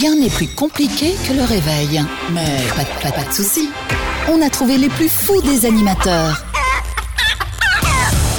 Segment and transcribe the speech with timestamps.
[0.00, 2.02] Rien n'est plus compliqué que le réveil.
[2.32, 2.46] Mais
[3.02, 3.68] pas, de- soucis.
[4.32, 6.42] On a trouvé les plus fous des animateurs.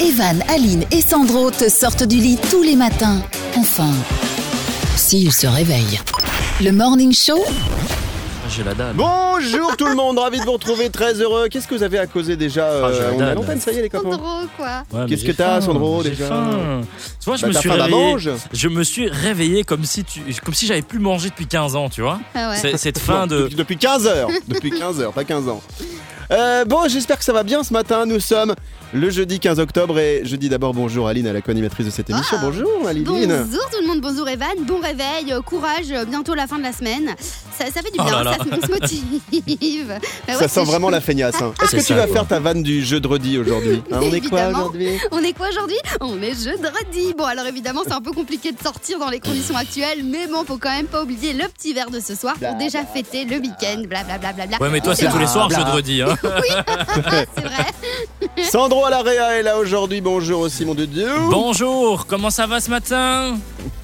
[0.01, 3.21] Evan, Aline et Sandro te sortent du lit tous les matins.
[3.55, 3.91] Enfin,
[4.95, 5.99] s'ils se réveillent.
[6.59, 7.43] Le Morning Show,
[8.55, 8.93] J'ai la dalle.
[8.95, 11.47] Bonjour tout le monde, ravi de vous retrouver, très heureux.
[11.49, 13.35] Qu'est-ce que vous avez à causer déjà Ah, j'ai euh, la est dalle.
[13.35, 14.65] l'antenne, ça y est les copains Sandro, quoi.
[14.67, 16.81] Ouais, mais Qu'est-ce j'ai que t'as, faim, Sandro, j'ai déjà faim.
[17.19, 18.11] Tu vois, je Bah, me t'as suis faim, bah, réveillé.
[18.13, 18.29] mange.
[18.51, 21.89] Je me suis réveillé comme si tu, comme si j'avais plus mangé depuis 15 ans,
[21.89, 22.19] tu vois.
[22.35, 22.57] Ah ouais.
[22.57, 23.37] C'est- Cette fin Non, de.
[23.43, 25.61] depuis, depuis 15 heures, depuis 15 heures, pas 15 ans.
[26.31, 28.05] Euh, bon, j'espère que ça va bien ce matin.
[28.05, 28.55] Nous sommes
[28.93, 31.91] le jeudi 15 octobre et je dis d'abord bonjour à Aline, à la co-animatrice de
[31.91, 32.37] cette émission.
[32.39, 32.45] Ah.
[32.45, 33.03] Bonjour Aline.
[33.03, 36.63] Bonjour tout le monde, bonjour Evan, bon réveil, euh, courage, euh, bientôt la fin de
[36.63, 37.13] la semaine.
[37.59, 38.33] Ça, ça fait du Oh bien, là là.
[38.37, 39.87] ça se, on se motive.
[39.87, 39.95] Bah
[40.27, 41.41] ouais, Ça c'est sent vraiment la feignasse.
[41.41, 41.53] hein.
[41.61, 42.13] Est-ce que tu ça, vas quoi.
[42.15, 44.87] faire ta vanne du jeu de redis aujourd'hui Hein, On est quoi aujourd'hui?
[45.11, 45.77] On est quoi aujourd'hui?
[46.01, 47.13] On est jeudi.
[47.17, 50.43] Bon alors évidemment c'est un peu compliqué de sortir dans les conditions actuelles, mais bon
[50.45, 52.91] faut quand même pas oublier le petit verre de ce soir pour Bla, déjà bla,
[52.93, 54.33] fêter le week-end, blablabla.
[54.33, 55.59] Bla, bla, Ouais, mais toi, c'est Bla, tous les soirs, bla.
[55.59, 56.01] je te redis.
[56.01, 56.15] Hein.
[57.35, 57.65] c'est vrai.
[58.51, 60.01] Sandro à la réa est là aujourd'hui.
[60.01, 61.07] Bonjour aussi mon Dieu.
[61.29, 63.37] Bonjour, comment ça va ce matin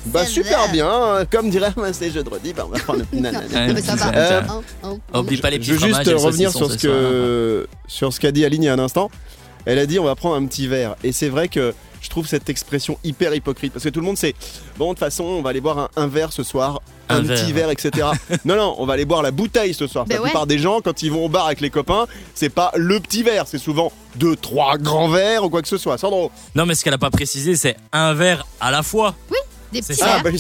[0.08, 0.90] Bah super bien.
[0.90, 1.26] hein.
[1.32, 3.46] Comme dirait bah, c'est jeu de redis, bah, on va prendre un petit nanana.
[3.48, 4.12] Ouais, mais ça va.
[4.16, 5.20] Euh, Hein, hein, hein.
[5.20, 6.94] Oublie pas les Je petits veux juste revenir sur ce soir.
[6.94, 9.12] que sur ce qu'a dit Aline il y a un instant.
[9.66, 12.28] Elle a dit on va prendre un petit verre et c'est vrai que je trouve
[12.28, 14.34] cette expression hyper hypocrite parce que tout le monde sait
[14.78, 17.24] bon de toute façon on va aller boire un, un verre ce soir un, Un
[17.24, 18.08] petit verre etc.
[18.46, 20.06] non non on va aller boire la bouteille ce soir.
[20.06, 20.30] Ben la ouais.
[20.30, 22.06] plupart des gens quand ils vont au bar avec les copains
[22.36, 25.78] c'est pas le petit verre c'est souvent deux trois grands verres ou quoi que ce
[25.78, 25.98] soit.
[25.98, 26.32] Sandro.
[26.56, 29.16] Non, mais ce qu'elle a pas précisé, c'est un verre à la fois.
[29.72, 30.20] Des c'est petits ça.
[30.20, 30.34] Ah, verres.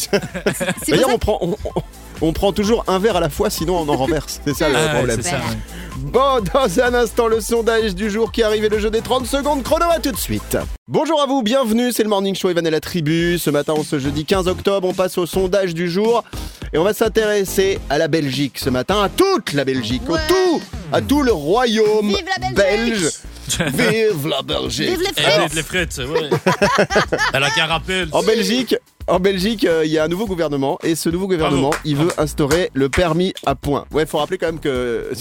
[0.45, 0.51] bah,
[0.87, 1.81] D'ailleurs on prend on, on-
[2.21, 4.41] on prend toujours un verre à la fois sinon on en renverse.
[4.45, 5.19] C'est ça le Ah, problème.
[5.21, 5.57] c'est ça, ouais.
[6.01, 9.25] Bon, dans un instant, le sondage du jour qui arrive et le jeu des 30
[9.25, 10.57] secondes chrono à tout de suite.
[10.87, 13.37] Bonjour à vous, bienvenue, c'est le Morning Show Evan et la tribu.
[13.37, 16.23] Ce matin, on se jeudi 15 octobre, on passe au sondage du jour
[16.71, 20.61] et on va s'intéresser à la Belgique ce matin, à toute la Belgique, au tout,
[20.93, 23.09] à tout le royaume Vive la Belgique belge.
[23.73, 24.89] Vive la Belgique.
[24.89, 26.29] Vive les Eh, frites les frites, ouais.
[27.33, 28.09] Elle a qu'un rappel.
[28.11, 28.75] En Belgique,
[29.07, 32.11] en Belgique, euh, il y a un nouveau gouvernement et ce nouveau gouvernement, il veut
[32.17, 33.85] instaurer le permis à points.
[33.91, 35.11] Ouais, faut rappeler quand même que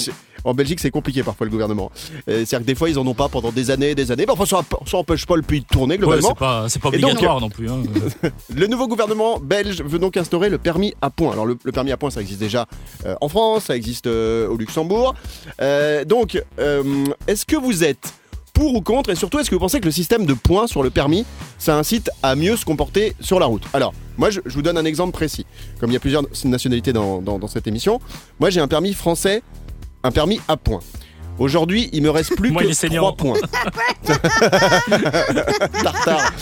[0.44, 1.91] en Belgique, c'est compliqué parfois le gouvernement.
[2.28, 4.25] Euh, C'est-à-dire que des fois, ils en ont pas pendant des années, et des années.
[4.25, 6.28] Mais enfin, ça, ça empêche pas le pays de tourner Ouais, globalement.
[6.28, 7.69] c'est pas, c'est pas Et donc, obligatoire non plus.
[7.69, 7.83] hein.
[8.55, 11.33] le nouveau gouvernement belge veut donc instaurer le permis à points.
[11.33, 12.66] Alors, le, le permis à points, ça existe déjà
[13.05, 15.15] euh, en France, ça existe euh, au Luxembourg.
[15.60, 18.15] Euh, donc, euh, est-ce que vous êtes
[18.58, 20.82] pour ou contre Et surtout, est-ce que vous pensez que le système de points sur
[20.82, 21.24] le permis,
[21.58, 23.62] ça incite à mieux se comporter sur la route?
[23.72, 25.46] Alors, moi, je, je vous donne un exemple précis.
[25.78, 28.00] Comme il y a plusieurs nationalités dans, dans- dans cette émission,
[28.41, 29.42] moi, j'ai un permis français,
[30.02, 30.80] un permis à points.
[31.38, 33.12] Aujourd'hui, il me reste plus Moi, que saignant.
[33.12, 33.38] 3 points.
[35.84, 36.32] Tartare.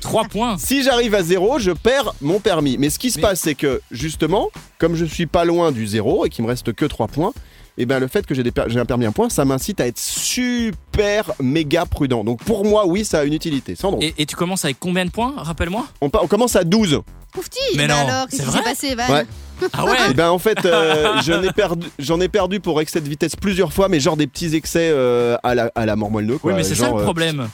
[0.00, 0.56] 3 points.
[0.58, 2.76] Si j'arrive à zéro, je perds mon permis.
[2.78, 5.86] Mais ce qui se Mais- passe, c'est que justement, comme je suis pas loin du
[5.86, 7.32] zéro et qu'il me reste que 3 points,
[7.78, 9.80] et ben le fait que j'ai des per- j'ai un permis à point, ça m'incite
[9.80, 12.24] à être super méga prudent.
[12.24, 13.74] Donc pour moi, oui, ça a une utilité.
[13.74, 15.86] Sandro, Et, et tu commences avec combien de points Rappelle-moi?
[16.00, 17.00] on, pa- on commence à 12.
[17.36, 19.10] Oufti Mais Bah non, alors, c'est qu'est-ce qui s'est vrai passé Evan?
[19.10, 19.26] Ouais.
[19.72, 19.96] Ah ouais?
[20.10, 23.34] Et ben en fait, euh, j'en ai perdu, j'en ai perdu pour excès de vitesse
[23.36, 26.52] plusieurs fois, mais genre des petits excès euh, à la à la mort moelle quoi.
[26.52, 27.48] Oui, mais c'est ça le euh, problème.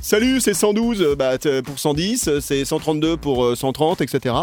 [0.00, 4.34] Salut, c'est 112 euh, bah, t- pour 110, euh, c'est 132 pour euh, 130, etc.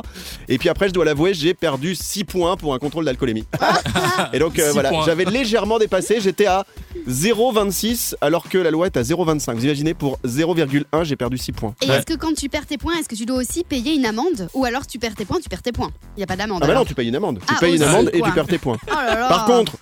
[0.48, 3.46] Et puis après, je dois l'avouer, j'ai perdu 6 points pour un contrôle d'alcoolémie.
[4.34, 6.66] Et donc euh, voilà, j'avais légèrement dépassé, j'étais à
[7.08, 9.56] 0,26 alors que la loi est à 0,25.
[9.56, 11.76] Vous imaginez, pour 0,1, j'ai perdu 6 points.
[11.82, 11.98] Et Ouais.
[11.98, 14.48] est-ce que quand tu perds tes points, est-ce que tu dois aussi payer une amende?
[14.54, 16.62] Ou alors tu perds tes points, tu perds tes points Il n'y a pas d'amende.
[16.64, 17.40] Ah bah non, tu payes une amende.
[17.40, 18.78] Tu Ah, payes une amende et tu perds tes points.
[18.88, 19.28] Oh là là.
[19.28, 19.74] Par contre,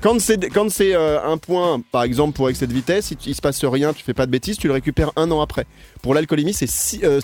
[0.00, 3.28] quand c'est quand c'est euh, un point, par exemple pour excès de vitesse, si tu-
[3.30, 5.66] il se passe rien, tu fais pas de bêtises, tu le récupères un an après.
[6.02, 6.66] Pour l'alcoolémie, c'est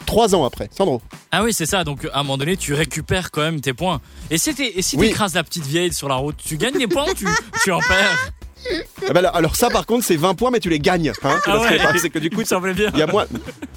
[0.07, 0.69] 3 ans après.
[0.77, 1.01] Sandro.
[1.33, 1.85] Ah oui, c'est ça.
[1.85, 4.01] Donc à un moment donné, tu récupères quand même tes points.
[4.31, 5.09] Et si t'es- et si Oui.
[5.09, 7.27] t'écrases la petite vieille sur la route, tu gagnes des points ou tu,
[7.65, 8.33] tu en perds?
[9.09, 11.11] Ah bah alors, alors ça par contre c'est 20 points mais tu les gagnes.
[11.11, 11.79] Hein Ah Parce que- ouais.
[11.83, 12.91] parce que du coup Il bien.
[12.93, 13.25] il y, a moins,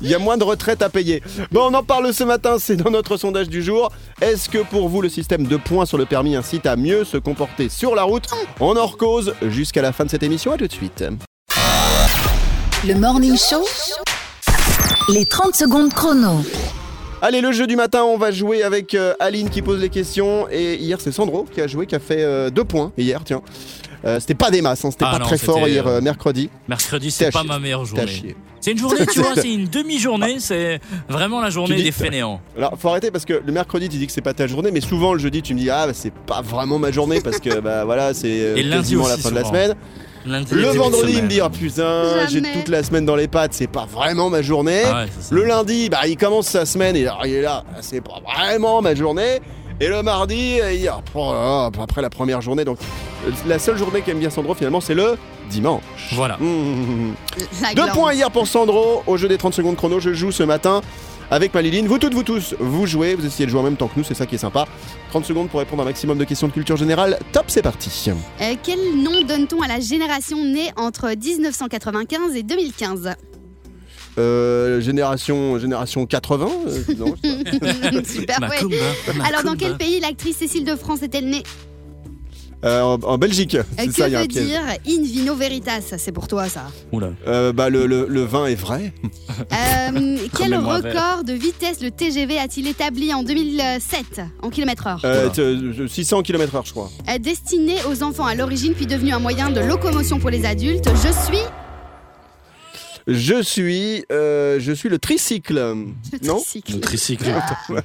[0.01, 1.21] il y a moins de retraite à payer.
[1.51, 3.91] Bon on en parle ce matin, c'est dans notre sondage du jour.
[4.21, 7.17] Est-ce que pour vous le système de points sur le permis incite à mieux se
[7.17, 8.25] comporter sur la route?
[8.59, 11.03] On en cause jusqu'à la fin de cette émission, à tout de suite.
[12.87, 13.63] le Morning Show,
[15.09, 16.43] les 30 secondes chrono.
[17.23, 20.47] Allez le jeu du matin on va jouer avec euh, Aline qui pose les questions
[20.49, 23.43] et hier c'est Sandro qui a joué qui a fait euh, deux points hier tiens.
[24.03, 26.01] Euh, c'était pas des masses, hein, c'était Ah pas non, très fort hier euh, euh,
[26.01, 26.49] mercredi.
[26.67, 27.47] Mercredi, c'est pas chier.
[27.47, 28.35] ma meilleure journée.
[28.59, 32.41] C'est une journée, tu vois, c'est une demi-journée, c'est vraiment la journée dis- des fainéants.
[32.57, 34.81] Alors faut arrêter parce que le mercredi tu dis que c'est pas ta journée mais
[34.81, 37.59] souvent le jeudi tu me dis ah bah, c'est pas vraiment ma journée parce que
[37.59, 39.75] bah voilà c'est Et le lundi quasiment la fin de la semaine.
[40.27, 43.53] Lundi, Le vendredi il me dit ah putain j'ai toute la semaine dans les pattes
[43.55, 44.83] c'est pas vraiment ma journée.
[44.85, 45.09] Ah ouais.
[45.31, 48.81] Le lundi bah il commence sa semaine et alors il est là c'est pas vraiment
[48.83, 49.39] ma journée.
[49.81, 50.87] Et le mardi, euh, il-
[51.81, 52.77] après la première journée, donc
[53.27, 55.17] euh, la seule journée qu'aime bien Sandro finalement, c'est le
[55.49, 55.81] dimanche.
[56.13, 56.37] Voilà.
[56.37, 57.13] Mmh.
[57.61, 57.89] La Deux glande.
[57.95, 59.99] points hier pour Sandro au jeu des 30 secondes chrono.
[59.99, 60.81] Je joue ce matin
[61.31, 61.87] avec Maliline.
[61.87, 64.03] Vous toutes, vous tous, vous jouez, vous essayez de jouer en même temps que nous,
[64.03, 64.67] c'est ça qui est sympa.
[65.09, 67.17] 30 secondes pour répondre à un maximum de questions de culture générale.
[67.31, 67.89] Top, c'est parti.
[68.41, 73.09] Euh, quel nom donne-t-on à la génération née entre 1995 et 2015
[74.17, 77.15] Euh, génération, génération 80 euh, non.
[78.03, 78.47] Super, ouais.
[78.49, 78.75] Macumba,
[79.25, 81.43] Alors, dans quel pays l'actrice Cécile de France est-elle née
[82.63, 84.45] Euh, en, en Belgique, c'est Que ça, il y a un veut piège.
[84.45, 86.65] dire in vino veritas C'est pour toi, ça.
[86.91, 87.11] Oula.
[87.25, 88.93] Euh, bah, le, le- le vin est vrai.
[89.39, 95.01] Euh, quel Remets-moi record de vitesse le TGV a-t-il établi en 2007 en kilomètres heure
[95.05, 95.77] Euh, Voilà.
[95.77, 96.91] t- 600 km/h, je crois.
[97.09, 100.87] Euh, Destiné aux enfants à l'origine puis devenu un moyen de locomotion pour les adultes,
[100.87, 101.41] je suis.
[103.07, 105.55] Je suis, euh, je suis le tricycle.
[106.23, 106.73] Non Tricycle.
[106.75, 107.25] Le tricycle.
[107.35, 107.57] Ah.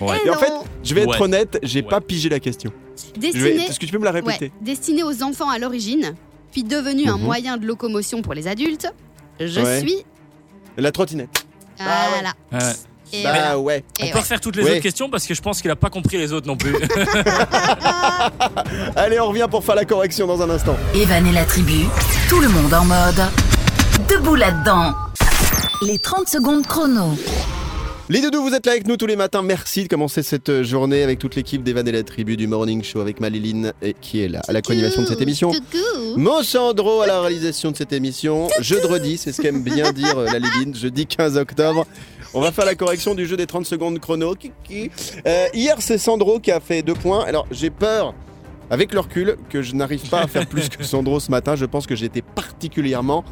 [0.00, 0.18] Ouais.
[0.24, 0.50] Eh Et en fait,
[0.82, 1.22] je vais être Ouais.
[1.22, 1.88] honnête, j'ai Ouais.
[1.88, 2.72] pas pigé la question.
[3.16, 6.14] Destiné, Est-ce que tu peux me la ouais, répéter destiné aux enfants à l'origine,
[6.50, 7.22] puis devenu un Mhm.
[7.22, 8.88] moyen de locomotion pour les adultes,
[9.38, 9.78] je Ouais.
[9.80, 10.04] suis.
[10.76, 11.44] La trottinette.
[11.78, 11.90] Ah ouais.
[12.50, 12.66] Voilà.
[12.66, 12.72] Ouais.
[13.12, 13.58] Et bah voilà.
[13.60, 13.78] ouais.
[13.78, 14.20] Et On peut ouais.
[14.20, 14.72] refaire toutes les Ouais.
[14.72, 16.74] autres questions parce que je pense qu'il a pas compris les autres non plus.
[18.96, 20.76] Allez, on revient pour faire la correction dans un instant.
[20.94, 21.84] Evan et la tribu,
[22.28, 23.22] tout le monde en mode
[24.08, 24.92] debout là-dedans.
[25.82, 27.14] Les 30 secondes chrono.
[28.10, 29.40] Les doudous, vous êtes là avec nous tous les matins.
[29.40, 32.82] Merci de commencer cette euh, journée avec toute l'équipe d'Evan et la tribu du Morning
[32.82, 35.52] Show avec Maliline et qui est là à la co-animation de cette émission.
[35.52, 36.16] Coucou.
[36.16, 38.48] Mon Sandro à la réalisation de cette émission.
[38.60, 40.74] Jeudi, c'est ce qu'aime bien dire euh, la Liline.
[40.74, 41.86] Jeudi 15 octobre.
[42.34, 44.34] On va faire la correction du jeu des 30 secondes chrono.
[44.70, 47.24] Euh, hier, c'est Sandro qui a fait deux points.
[47.24, 48.12] Alors, j'ai peur,
[48.70, 51.56] avec le recul, que je n'arrive pas à faire plus que Sandro ce matin.
[51.56, 53.24] Je pense que été particulièrement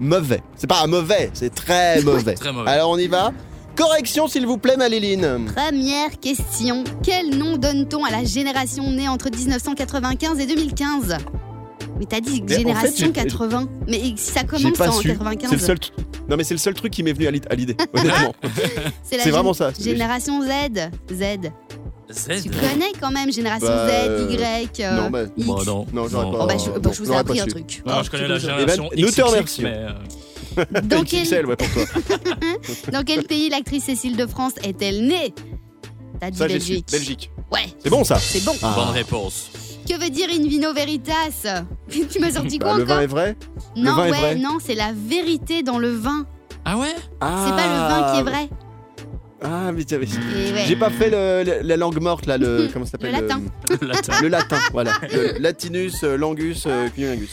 [0.00, 0.40] mauvais.
[0.56, 2.34] C'est pas mauvais, c'est très mauvais.
[2.34, 2.70] Très mauvais.
[2.70, 3.32] Alors, on y va.
[3.76, 5.46] Correction, s'il vous plaît, Maliline.
[5.54, 6.82] Première question.
[7.04, 11.16] Quel nom donne-t-on à la génération née entre 1995 et 2015
[11.98, 13.68] Mais t'as dit Mais en génération fait, j'ai- 80.
[13.86, 15.08] Mais si ça commence pas en su.
[15.08, 15.76] 95, C'est le seul.
[15.76, 15.90] tr-
[16.28, 18.34] Non, mais c'est le seul truc qui m'est venu à l'i- à l'idée, honnêtement.
[19.04, 19.70] c'est vraiment ça.
[19.80, 20.48] Génération Z.
[21.12, 21.22] Z.
[22.10, 22.42] Z.
[22.42, 24.80] Tu connais quand même génération Bah, Z, euh, Y.
[24.80, 25.46] euh, non, bah, X.
[25.46, 25.86] Bon, non.
[25.92, 26.38] Non, j'aurais pas.
[26.42, 27.50] Oh, bah, je, bah, non, je vous ai j'aurais appris pas un su.
[27.50, 27.82] truc.
[27.86, 29.62] Non, je connais la Eh ben, génération nous te XXX, remercions.
[29.64, 31.84] mais, euh, Dans quel, XXL, ouais, pour toi.
[32.92, 35.34] dans quel pays l'actrice Cécile de France est-elle née?
[36.20, 36.68] T'as dit Ça, j'ai su.
[36.72, 36.90] Belgique.
[36.90, 37.30] Belgique.
[37.52, 38.52] Ouais, C'est bon, ça c'est bon.
[38.62, 38.72] Ah.
[38.74, 39.50] Bonne réponse.
[39.88, 41.46] Que veut dire in vino veritas?
[42.10, 42.96] Tu m'as sorti quoi Bah, Le encore?
[42.96, 43.36] vin est vrai
[43.76, 46.26] Non, vin est ouais, vrai non, c'est la vérité dans le vin.
[46.64, 46.94] Ah ouais?
[46.94, 48.48] C'est pas le vin qui est vrai.
[49.42, 50.64] Ah, mais t'avais- ouais.
[50.66, 52.68] J'ai pas fait le- le- la langue morte, là, le.
[52.72, 53.40] Comment ça s'appelle Le latin.
[53.82, 54.12] Latin.
[54.22, 54.92] Le latin, voilà.
[55.12, 57.30] Le latinus, euh, langus, euh, cunnilingus.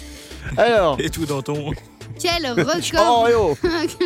[0.57, 0.97] Alors.
[0.99, 1.71] Et tout dans ton.
[2.19, 3.57] Quel Oh, record, oh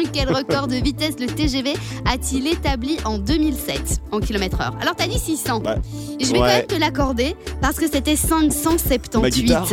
[0.13, 1.73] quel record de vitesse le TGV
[2.11, 4.75] a-t-il établi en 2007 en kilomètre heure?
[4.81, 5.61] Alors t'as dit 600.
[5.61, 5.75] Ouais.
[6.19, 9.21] Je vais quand même te l'accorder parce que c'était 578.
[9.21, 9.67] Ma guitare.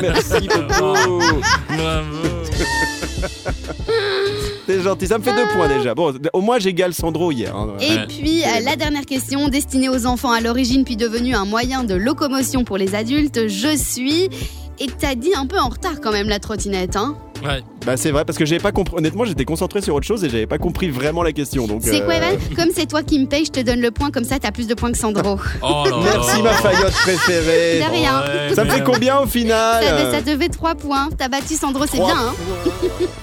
[0.00, 0.98] Merci beaucoup
[1.68, 2.18] Bravo.
[4.66, 5.94] T'es gentil, ça me fait deux points déjà.
[5.94, 7.54] Bon, au moins j'égale Sandro hier.
[7.56, 7.74] hein.
[7.80, 8.06] Et Ouais.
[8.08, 11.94] puis euh, la dernière question, destinée aux enfants à l'origine puis devenue un moyen de
[11.94, 14.28] locomotion pour les adultes, je suis.
[14.78, 17.16] Et t'as dit un peu en retard quand même la trottinette, hein
[17.46, 17.62] Ouais.
[17.84, 18.96] Bah c'est vrai parce que j'avais pas compris.
[18.96, 21.66] Honnêtement, j'étais concentré sur autre chose et j'avais pas compris vraiment la question.
[21.66, 21.82] Donc.
[21.84, 24.10] C'est quoi euh, Evan Comme c'est toi qui me paye, je te donne le point,
[24.10, 25.38] comme ça t'as plus de points que Sandro.
[25.62, 25.96] Oh là là.
[26.02, 27.78] Merci ma faillotte préférée.
[27.86, 28.20] De rien.
[28.20, 31.08] Ouais, Ça me fait combien au final Ça, fait 3 points.
[31.16, 32.34] T'as battu Sandro, c'est bien, hein.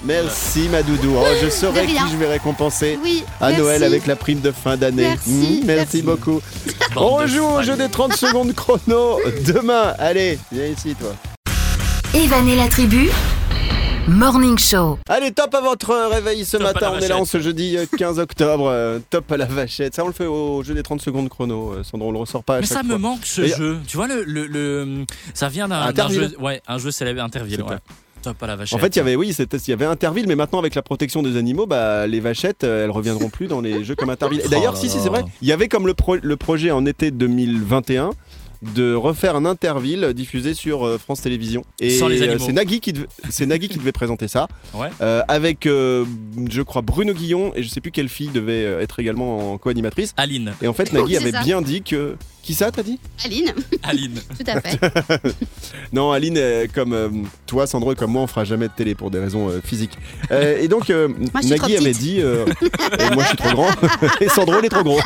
[0.04, 1.14] Merci ma doudou.
[1.24, 3.22] Oh, je saurai qui je vais récompenser Oui.
[3.40, 3.62] à merci.
[3.62, 5.02] Noël avec la prime de fin d'année.
[5.02, 6.02] Merci, Mmh, merci, merci.
[6.02, 6.40] beaucoup.
[6.96, 9.94] On de joue au jeu des 30 secondes chrono demain.
[9.98, 11.14] Allez, viens ici toi.
[12.14, 13.10] Evan et la tribu,
[14.06, 14.98] Morning Show.
[15.08, 16.92] Allez, top à votre réveil ce Top matin.
[16.94, 18.66] On est là en ce jeudi euh, 15 octobre.
[18.68, 19.94] euh, top à la vachette.
[19.94, 21.72] Ça, on le fait au jeu des 30 secondes chrono.
[21.72, 22.92] euh, Sandro, on le ressort pas à Mais chaque ça fois.
[22.94, 23.78] me manque ce Et- jeu.
[23.86, 26.34] Tu vois, le, le, le- ça vient d'un jeu.
[26.38, 27.62] Ouais, un jeu célèbre, Interville.
[27.62, 27.76] Ouais.
[28.22, 28.78] Top à la vachette.
[28.78, 31.22] En fait, il y avait, oui, il y avait Interville, mais maintenant avec la protection
[31.22, 34.40] des animaux, bah, les vachettes, euh, elles reviendront plus dans les jeux comme Interville.
[34.40, 36.36] Et Oh d'ailleurs, là si, si, c'est vrai, il y avait comme le, pro- le
[36.36, 38.10] projet en été 2021
[38.74, 41.64] de refaire un Interville diffusé sur euh, France Télévisions.
[41.80, 42.44] Et Sans les euh, animaux.
[42.46, 42.94] c'est Nagui qui
[43.46, 44.88] Nagui qui devait présenter ça, Ouais.
[45.00, 46.04] euh, avec, euh,
[46.50, 50.14] je crois, Bruno Guillon et je sais plus quelle fille devait être également en co-animatrice.
[50.16, 50.52] Aline.
[50.62, 51.42] Et en fait, Nagui avait ça.
[51.42, 52.16] bien dit que.
[52.42, 52.98] Qui ça, t'as dit?
[53.24, 54.20] Aline, Aline.
[54.38, 54.78] tout à fait.
[55.94, 57.08] Non, Aline, euh, comme euh,
[57.46, 59.96] toi, Sandro, et comme moi, on fera jamais de télé pour des raisons euh, physiques.
[60.30, 61.08] Euh, et donc, euh,
[61.42, 62.44] Nagui avait dit euh,
[62.98, 63.70] et Moi, je suis trop grand.
[64.20, 65.00] et Sandro, il est trop gros.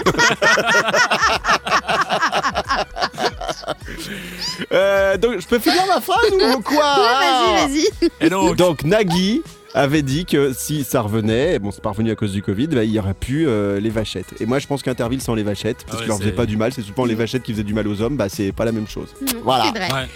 [4.72, 8.08] Euh, donc, je peux finir ma phrase ou quoi Vas-y, vas-y.
[8.20, 9.42] Et donc, Donc, Nagui
[9.74, 12.84] avait dit que si ça revenait, bon c'est pas revenu à cause du Covid, bah,
[12.84, 14.34] il y aurait plus euh, les vachettes.
[14.40, 16.46] Et moi je pense qu'Interville sans les vachettes, parce Ah ouais, qu'ils leur faisaient pas
[16.46, 18.64] du mal, c'est souvent les vachettes qui faisaient du mal aux hommes, bah c'est pas
[18.64, 19.08] la même chose.
[19.20, 19.64] Non, Voilà.
[19.72, 19.92] C'est vrai.
[19.92, 20.08] Ouais.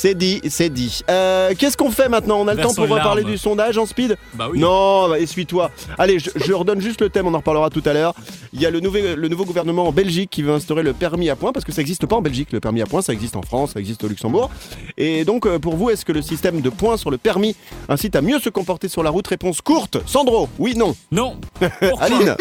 [0.00, 1.00] C'est dit, c'est dit.
[1.10, 2.38] Euh, Qu'est-ce qu'on fait maintenant?
[2.40, 3.24] On a le temps pour larme.
[3.24, 4.60] du sondage en speed Bah oui.
[4.60, 5.72] Non, bah, essuie-toi.
[5.98, 8.14] Allez, je, je redonne juste le thème, on en reparlera tout à l'heure.
[8.52, 11.30] Il y a le, nouvel- le nouveau gouvernement en Belgique qui veut instaurer le permis
[11.30, 13.34] à points, parce que ça n'existe pas en Belgique, le permis à points, ça existe
[13.34, 14.50] en France, ça existe au Luxembourg.
[14.96, 17.56] Et donc, euh, pour vous, est-ce que le système de points sur le permis
[17.88, 19.26] incite à mieux se comporter sur la route?
[19.26, 19.98] Réponse courte.
[20.06, 20.94] Sandro, oui, non.
[21.10, 21.36] Non.
[22.00, 22.36] Aline,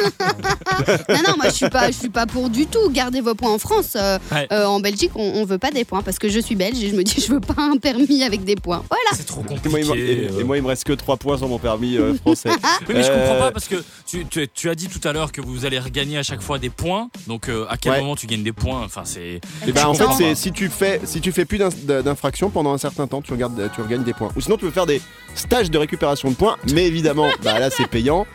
[1.09, 2.89] Non, non, moi je suis pas, je suis pas pour du tout.
[2.91, 3.93] Gardez vos points en France.
[3.95, 4.47] Euh, Ouais.
[4.51, 6.89] euh, en Belgique, on, on veut pas des points parce que je suis belge et
[6.89, 8.83] je me dis je veux pas un permis avec des points.
[8.89, 9.03] Voilà.
[9.13, 10.29] C'est trop et moi, il me- compliqué.
[10.37, 12.49] et- et moi, il me reste que 3 points sur mon permis euh, français.
[12.87, 13.75] Oui, mais je comprends Euh, pas parce que
[14.05, 16.59] tu, tu- tu as dit tout à l'heure que vous allez regagner à chaque fois
[16.59, 17.09] des points.
[17.27, 17.99] Donc euh, à quel Ouais.
[18.01, 18.81] moment tu gagnes des points?
[18.83, 19.39] Enfin, c'est.
[19.67, 22.73] Et ben, en fait, c'est si tu fais si tu fais plus d'in- d'infractions pendant
[22.73, 24.29] un certain temps, tu regardes tu regagnes des points.
[24.35, 25.01] Ou sinon, tu peux faire des
[25.35, 28.25] stages de récupération de points, mais évidemment, bah là, c'est payant.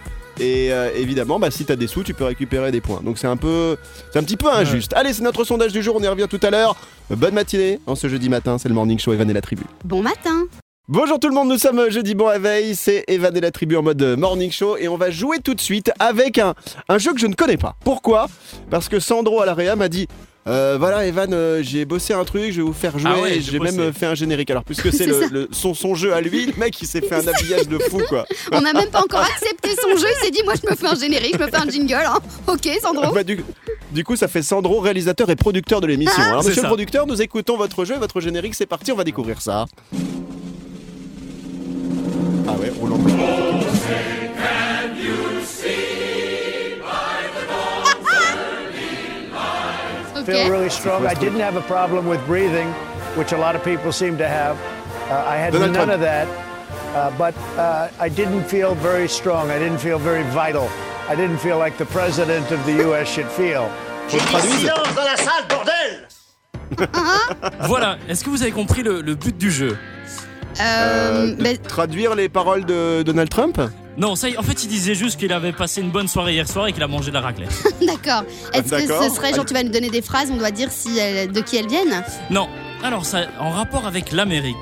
[0.40, 3.00] Et euh, évidemment, bah, si t'as des sous, tu peux récupérer des points.
[3.02, 3.76] Donc c'est un peu,
[4.12, 4.92] c'est un petit peu injuste.
[4.94, 5.96] Allez, c'est notre sondage du jour.
[5.98, 6.76] On y revient tout à l'heure.
[7.10, 7.80] Bonne matinée.
[7.86, 9.64] En ce jeudi matin, c'est le morning show Evan et la tribu.
[9.84, 10.44] Bon matin.
[10.88, 13.82] Bonjour tout le monde, nous sommes jeudi bon réveil, c'est Evan et la tribu en
[13.82, 16.54] mode morning show et on va jouer tout de suite avec un,
[16.88, 17.76] un jeu que je ne connais pas.
[17.84, 18.26] Pourquoi?
[18.68, 20.08] Parce que Sandro à la Réa m'a dit
[20.48, 23.36] euh, voilà Evan, euh, j'ai bossé un truc, je vais vous faire jouer, Ah ouais,
[23.36, 24.50] et j'ai j'ai même euh, fait un générique.
[24.50, 27.14] Alors puisque c'est le, le- son, son jeu à lui, le mec il s'est fait
[27.14, 28.26] un habillage de fou quoi.
[28.52, 30.06] On n'a même pas encore accepté son jeu.
[30.20, 31.94] Il s'est dit moi je me fais un générique, je me fais un jingle.
[31.94, 32.18] hein.
[32.48, 33.12] Ok, Sandro.
[33.14, 33.44] Bah, du,
[33.92, 36.20] du coup ça fait Sandro, réalisateur et producteur de l'émission.
[36.22, 36.66] Alors C'est monsieur ça.
[36.68, 39.66] le producteur, nous écoutons votre jeu, votre générique, c'est parti, on va découvrir ça.
[42.48, 42.98] Ah ouais, roulant.
[50.32, 51.06] Feel really strong.
[51.06, 52.68] I didn't have a problem with breathing,
[53.16, 54.56] which a lot of people seem to have.
[55.10, 56.28] Uh, I had none of that.
[56.94, 59.50] Uh, but uh, I didn't feel very strong.
[59.50, 60.68] I didn't feel very vital.
[61.08, 63.08] I didn't feel like the president of the U.S.
[63.08, 63.70] should feel.
[64.10, 64.64] Que je traduise.
[64.94, 66.08] dans la salle, bordel
[67.66, 67.96] Voilà.
[68.08, 69.76] Est-ce que vous avez compris le, le but du jeu?
[70.60, 73.58] Euh, Euh, de ben, traduire les paroles de Donald Trump?
[73.96, 76.66] Non, ça, en fait, il disait juste qu'il avait passé une bonne soirée hier soir
[76.66, 77.50] et qu'il a mangé de la raclette.
[77.86, 78.24] D'accord.
[78.54, 79.02] Est-ce que D'accord.
[79.04, 81.40] ce serait genre tu vas nous donner des phrases, on doit dire si elles- de
[81.40, 82.02] qui elles viennent?
[82.30, 82.48] Non.
[82.82, 84.56] Alors, ça, en rapport avec l'Amérique,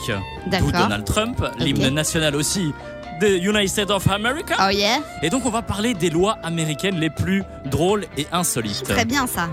[0.46, 0.72] d'où D'accord.
[0.72, 2.72] Donald Trump, l'hymne national aussi
[3.20, 4.56] des United States of America.
[4.66, 4.98] Oh yeah.
[5.22, 8.82] Et donc, on va parler des lois américaines les plus drôles et insolites.
[8.84, 9.48] Très bien ça.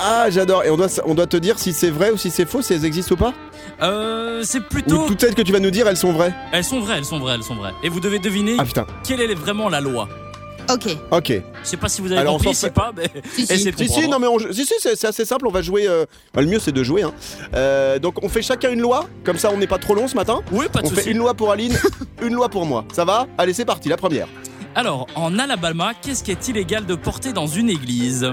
[0.00, 0.64] Ah, j'adore.
[0.64, 2.72] Et on doit, on doit te dire si c'est vrai ou si c'est faux, si
[2.74, 3.32] elles existent ou pas
[3.82, 5.06] Euh, c'est Ou plutôt.
[5.06, 7.18] toutes celles que tu vas nous dire, elles sont vraies Elles sont vraies, elles sont
[7.18, 7.72] vraies, elles sont vraies.
[7.82, 10.08] Et vous devez deviner Ah putain, quelle est vraiment la loi.
[10.72, 10.96] Ok.
[11.10, 11.28] ok.
[11.28, 13.52] Je sais pas si vous avez Alors, on compris, s'en fait- pas, mais Si, si.
[13.52, 14.10] essayez de Si, si, comprendre.
[14.12, 15.46] non, mais on, si, si, c'est c'est assez simple.
[15.46, 15.86] On va jouer.
[15.86, 17.02] euh, bah, le mieux, c'est de jouer.
[17.02, 17.12] hein.
[17.54, 19.04] Euh, donc, on fait chacun une loi.
[19.24, 20.40] Comme ça, on n'est pas trop long ce matin.
[20.52, 21.10] Oui, pas de On fait souci.
[21.10, 21.78] une loi pour Aline,
[22.22, 22.86] une loi pour moi.
[22.94, 23.26] Ça va?
[23.36, 23.90] Allez, c'est parti.
[23.90, 24.26] La première.
[24.74, 28.32] Alors, en Alabama, qu'est-ce qui est illégal de porter dans une église?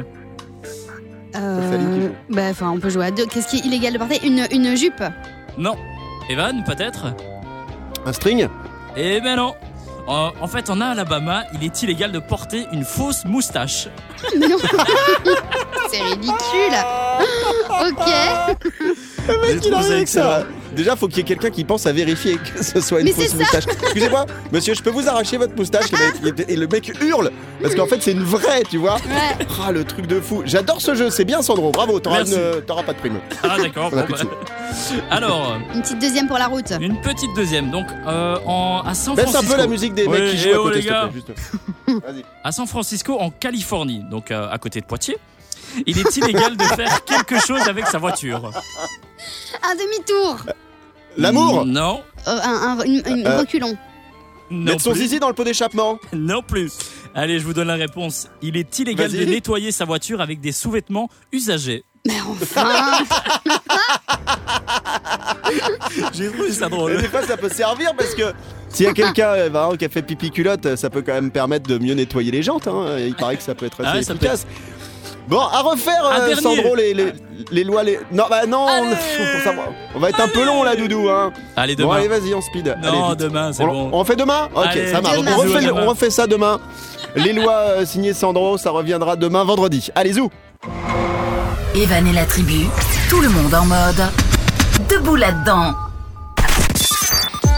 [1.36, 3.26] Euh, bah, enfin, on peut jouer à deux.
[3.26, 5.04] Qu'est-ce qui est illégal de porter une, une jupe?
[5.58, 5.76] Non.
[6.30, 7.14] Evan, peut-être?
[8.06, 8.48] Un string?
[8.98, 9.54] Eh ben non.
[10.08, 13.88] En, en fait, en Alabama, il est illégal de porter une fausse moustache.
[14.40, 14.58] Mais non.
[15.92, 16.76] C'est ridicule.
[17.70, 18.58] ok.
[19.28, 20.44] Le mec, il arrive ça avec ça.
[20.76, 23.12] Déjà, faut qu'il y ait quelqu'un qui pense à vérifier que ce soit une Mais
[23.12, 23.36] fausse c'est ça.
[23.38, 23.64] moustache.
[23.84, 27.30] Excusez-moi, monsieur, je peux vous arracher votre moustache Le mec- Et le mec hurle
[27.62, 28.96] parce qu'en fait, c'est une vraie, tu vois.
[28.96, 29.46] Ouais.
[29.68, 30.44] Ah, le truc de fou.
[30.46, 31.72] J'adore ce jeu, c'est bien, Sandro.
[31.72, 32.36] Bravo, t'auras Merci.
[32.36, 33.20] une- t'auras pas de prime.
[33.44, 33.90] Ah d'accord.
[33.94, 34.36] On a bon, plus de bah.
[35.10, 36.72] Alors, Une petite deuxième pour la route.
[36.80, 37.70] une petite deuxième.
[37.70, 39.54] Donc, euh, en, à San Baisse un Francisco.
[39.56, 40.94] peu la musique des Ouais, mecs qui eh jouent à oh, côté, les s'il te
[40.96, 41.10] gars.
[41.10, 41.22] plaît.
[41.88, 42.02] juste.
[42.06, 42.26] Vas-y.
[42.46, 45.18] À San Francisco, en Californie, donc euh, à côté de Poitiers,
[45.86, 48.52] il est illégal de faire quelque chose avec sa voiture.
[49.64, 50.38] Un demi-tour.
[51.18, 52.02] L'amour Non.
[52.28, 53.78] Euh, un, un- une- une Euh, reculon.
[54.50, 55.00] Non Mettre son plus.
[55.02, 56.72] zizi dans le pot d'échappement Non plus.
[57.16, 58.28] Allez, je vous donne la réponse.
[58.42, 59.26] Il est illégal de Vas-y.
[59.30, 61.84] nettoyer sa voiture avec des sous-vêtements usagés.
[62.06, 62.68] Mais enfin.
[66.14, 66.98] J'ai trouvé ça Et drôle.
[66.98, 68.34] des fois, ça peut servir parce que
[68.70, 71.68] s'il y a quelqu'un euh, qui a fait pipi culotte, ça peut quand même permettre
[71.70, 72.68] de mieux nettoyer les jantes.
[72.68, 72.98] hein.
[73.00, 74.48] Il paraît que ça peut être assez Ah ouais, ça peut efficace.
[75.28, 76.36] Bon, à refaire, euh.
[76.36, 77.14] Sandro, les, les,
[77.52, 77.84] les lois.
[77.84, 78.00] Les...
[78.12, 78.96] Non, bah non, on, Allez.
[79.96, 81.08] on va être un peu long là, Doudou.
[81.10, 81.32] Hein.
[81.56, 81.96] Allez, Bon, demain.
[81.96, 82.76] allez, vas-y, en speed.
[82.84, 83.90] non, allez, demain, c'est on, bon.
[83.94, 85.18] on fait demain Ok, Allez, ça marche.
[85.18, 85.32] demain.
[85.36, 85.82] On, refait, Demain.
[85.84, 86.60] on refait ça demain.
[87.16, 89.90] Les lois euh, signées Sandro, ça reviendra demain vendredi.
[89.96, 90.30] Allez, zou
[91.76, 92.66] Evan et la tribu,
[93.10, 94.04] tout le monde en mode
[94.90, 95.74] debout là-dedans.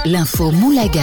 [0.06, 1.02] L'info Moulaga.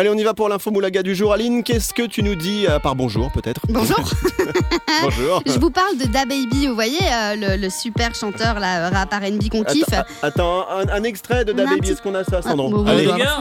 [0.00, 1.34] Allez, on y va pour l'info moulaga du jour.
[1.34, 3.98] Aline, qu'est-ce que tu nous dis à part bonjour, peut-être Bonjour.
[5.02, 5.42] Bonjour.
[5.44, 6.68] Je vous parle de Da Baby.
[6.68, 9.84] Vous voyez euh, le, le super chanteur là, rap R&B qu'on kiffe.
[9.92, 12.86] Attends, attends, un, un extrait de Da Baby, petit- est-ce qu'on a ça, Sandro bon,
[12.86, 13.40] Allez, Les bon, gars,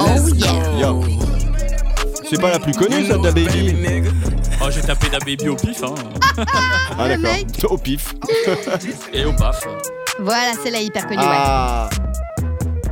[0.00, 0.80] Oh yeah.
[0.80, 1.04] Yo.
[2.28, 3.74] C'est pas la plus connue, ça, de la baby.
[4.60, 5.94] Oh, j'ai tapé Da Baby au pif, hein.
[6.98, 7.36] Ah, le d'accord.
[7.36, 7.46] mec.
[7.70, 8.12] Au pif.
[9.12, 9.68] Et au paf.
[10.18, 11.20] Voilà, c'est la hyper connue.
[11.20, 12.13] ouais.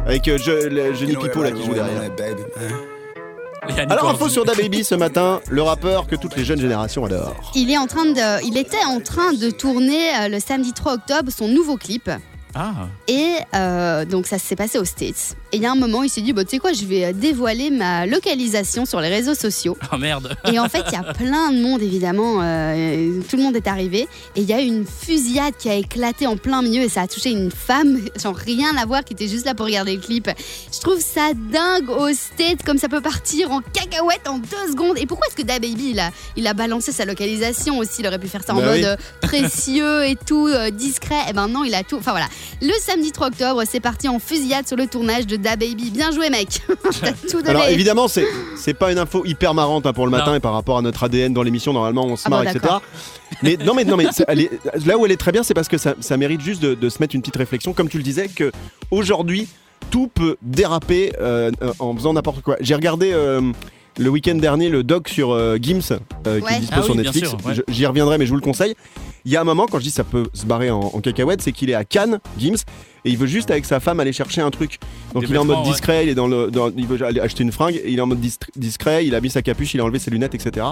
[0.06, 2.02] Avec euh, je, le Johnny Pipo, là, qui joue derrière.
[3.62, 7.52] Annie Alors, info sur DaBaby ce matin, le rappeur que toutes les jeunes générations adorent.
[7.54, 10.94] Il est en train de, il était en train de tourner euh, le samedi 3
[10.94, 12.10] octobre son nouveau clip.
[12.54, 12.72] Ah,
[13.06, 15.36] Et euh, donc ça s'est passé aux States.
[15.52, 17.04] Et il y a un moment, il s'est dit, bah, tu sais quoi, je vais
[17.04, 19.76] euh, dévoiler ma localisation sur les réseaux sociaux.
[19.92, 20.34] oh merde.
[20.50, 22.40] Et en fait, il y a plein de monde, évidemment.
[22.42, 24.08] euh, tout le monde est arrivé.
[24.34, 27.02] Et il y a eu une fusillade qui a éclaté en plein milieu et ça
[27.02, 30.00] a touché une femme, genre rien à voir, qui était juste là pour regarder le
[30.00, 30.30] clip.
[30.72, 34.96] Je trouve ça dingue aux States, comme ça peut partir en cacahuète en deux secondes.
[34.98, 38.00] Et pourquoi est-ce que DaBaby, il a, il a balancé sa localisation aussi?
[38.00, 38.84] Il aurait pu faire ça en Bah mode oui.
[38.86, 41.16] euh, précieux et tout, euh, discret.
[41.28, 41.96] Et ben non, il a tout.
[41.96, 42.26] Enfin voilà.
[42.62, 45.90] Le samedi 3 octobre, c'est parti en fusillade sur le tournage de DaBaby.
[45.90, 46.62] Bien joué, mec.
[47.00, 47.50] T'as tout donné.
[47.50, 50.36] Alors évidemment, c'est c'est pas une info hyper marrante hein, pour le matin Non.
[50.36, 51.72] et par rapport à notre ADN dans l'émission.
[51.72, 52.60] Normalement, on se Ah bon, marre, etc.
[52.62, 52.82] d'accord.
[53.42, 54.50] Mais non, mais non, mais c'est- elle est-
[54.86, 56.88] là où elle est très bien, c'est parce que ça, ça mérite juste de, de
[56.88, 58.52] se mettre une petite réflexion, comme tu le disais, que
[58.90, 59.48] aujourd'hui
[59.90, 62.56] tout peut déraper euh, euh, en faisant n'importe quoi.
[62.60, 63.12] J'ai regardé.
[63.12, 63.40] euh,
[63.98, 65.80] le week-end dernier, le doc sur euh, Gims,
[66.26, 66.54] euh, qui Ouais.
[66.56, 67.28] est dispo Ah sur oui, bien Netflix.
[67.28, 67.54] sûr, ouais.
[67.54, 68.74] Je- J'y reviendrai, mais je vous le conseille.
[69.26, 71.42] Il y a un moment, quand je dis ça peut se barrer en, en cacahuète,
[71.42, 72.56] c'est qu'il est à Cannes, Gims,
[73.04, 74.78] et il veut juste avec sa femme aller chercher un truc.
[75.14, 75.64] Donc il est en mode ouais.
[75.64, 78.06] discret, il est dans le, dans- il veut aller acheter une fringue, il est en
[78.06, 78.20] mode
[78.56, 80.66] discret, il a mis sa capuche, il a enlevé ses lunettes, etc.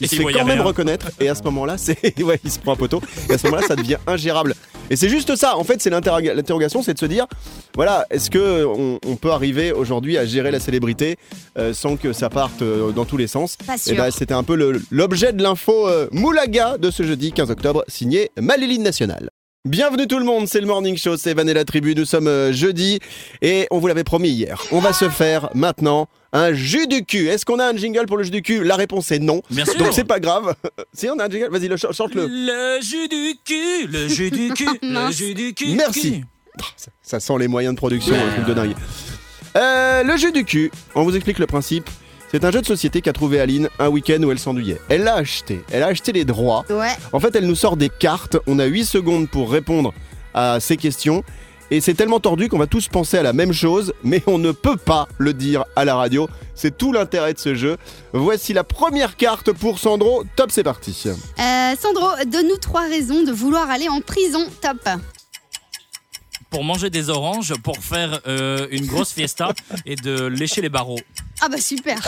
[0.00, 0.62] Il Et se il fait quand même rien.
[0.62, 3.46] reconnaître, et à ce moment-là, c'est, ouais, il se prend un poteau, et à ce
[3.46, 4.54] moment-là, ça devient ingérable.
[4.92, 7.26] Et c'est juste ça, en fait, c'est l'interroga- l'interrogation, c'est de se dire,
[7.76, 11.16] voilà, est-ce que on, on peut arriver aujourd'hui à gérer la célébrité
[11.58, 13.56] euh, sans que ça parte euh, dans tous les sens?
[13.66, 13.96] Pas et sûr.
[13.96, 14.56] ben, c'était un peu
[14.90, 19.29] l'objet de l'info euh, Moulaga de ce jeudi 15 octobre, signé Maléline Nationale.
[19.68, 22.28] Bienvenue tout le monde, c'est le Morning Show, c'est Van et la Tribu, nous sommes
[22.28, 22.98] euh, jeudi
[23.42, 24.58] et on vous l'avait promis hier.
[24.72, 27.28] On va se faire maintenant un jus du cul.
[27.28, 28.64] Est-ce qu'on a un jingle pour le jus du cul?
[28.64, 29.42] La réponse est non.
[29.50, 29.76] Bien sûr.
[29.76, 30.54] Donc c'est pas grave.
[30.94, 32.26] si on a un jingle, vas-y, le ch- chante-le.
[32.26, 35.74] Le jus du cul, le jus du cul, le jus du cul.
[35.74, 36.22] Merci.
[36.78, 38.74] Ça, ça sent les moyens de production, un truc de dingue.
[39.58, 41.84] Euh, le jeu du cul, on vous explique le principe.
[42.32, 44.80] C'est un jeu de société qu'a trouvé Aline un week-end où elle s'ennuyait.
[44.88, 45.62] Elle l'a acheté.
[45.72, 46.64] Elle a acheté les droits.
[46.70, 46.92] Ouais.
[47.12, 48.36] En fait, elle nous sort des cartes.
[48.46, 49.92] On a 8 secondes pour répondre
[50.32, 51.24] à ces questions.
[51.72, 54.52] Et c'est tellement tordu qu'on va tous penser à la même chose, mais on ne
[54.52, 56.28] peut pas le dire à la radio.
[56.54, 57.76] C'est tout l'intérêt de ce jeu.
[58.12, 60.22] Voici la première carte pour Sandro.
[60.36, 61.04] Top, c'est parti.
[61.06, 64.46] Euh, Sandro, donne-nous trois raisons de vouloir aller en prison.
[64.60, 64.78] Top.
[66.50, 69.52] Pour manger des oranges, pour faire euh, une grosse fiesta
[69.86, 70.98] et de lécher les barreaux.
[71.40, 71.96] Ah bah super.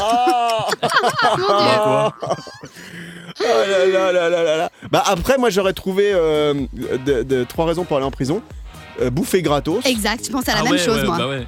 [1.39, 2.11] Mon Dieu.
[2.19, 2.37] Quoi
[3.41, 4.71] Oh là là là là là là.
[4.91, 6.55] Bah après, moi j'aurais trouvé euh,
[7.07, 8.43] de, de- trois raisons pour aller en prison.
[9.01, 11.17] Euh, bouffer gratos, Exact, je pense à la Ah même ouais, chose ouais, moi.
[11.17, 11.47] bah ouais.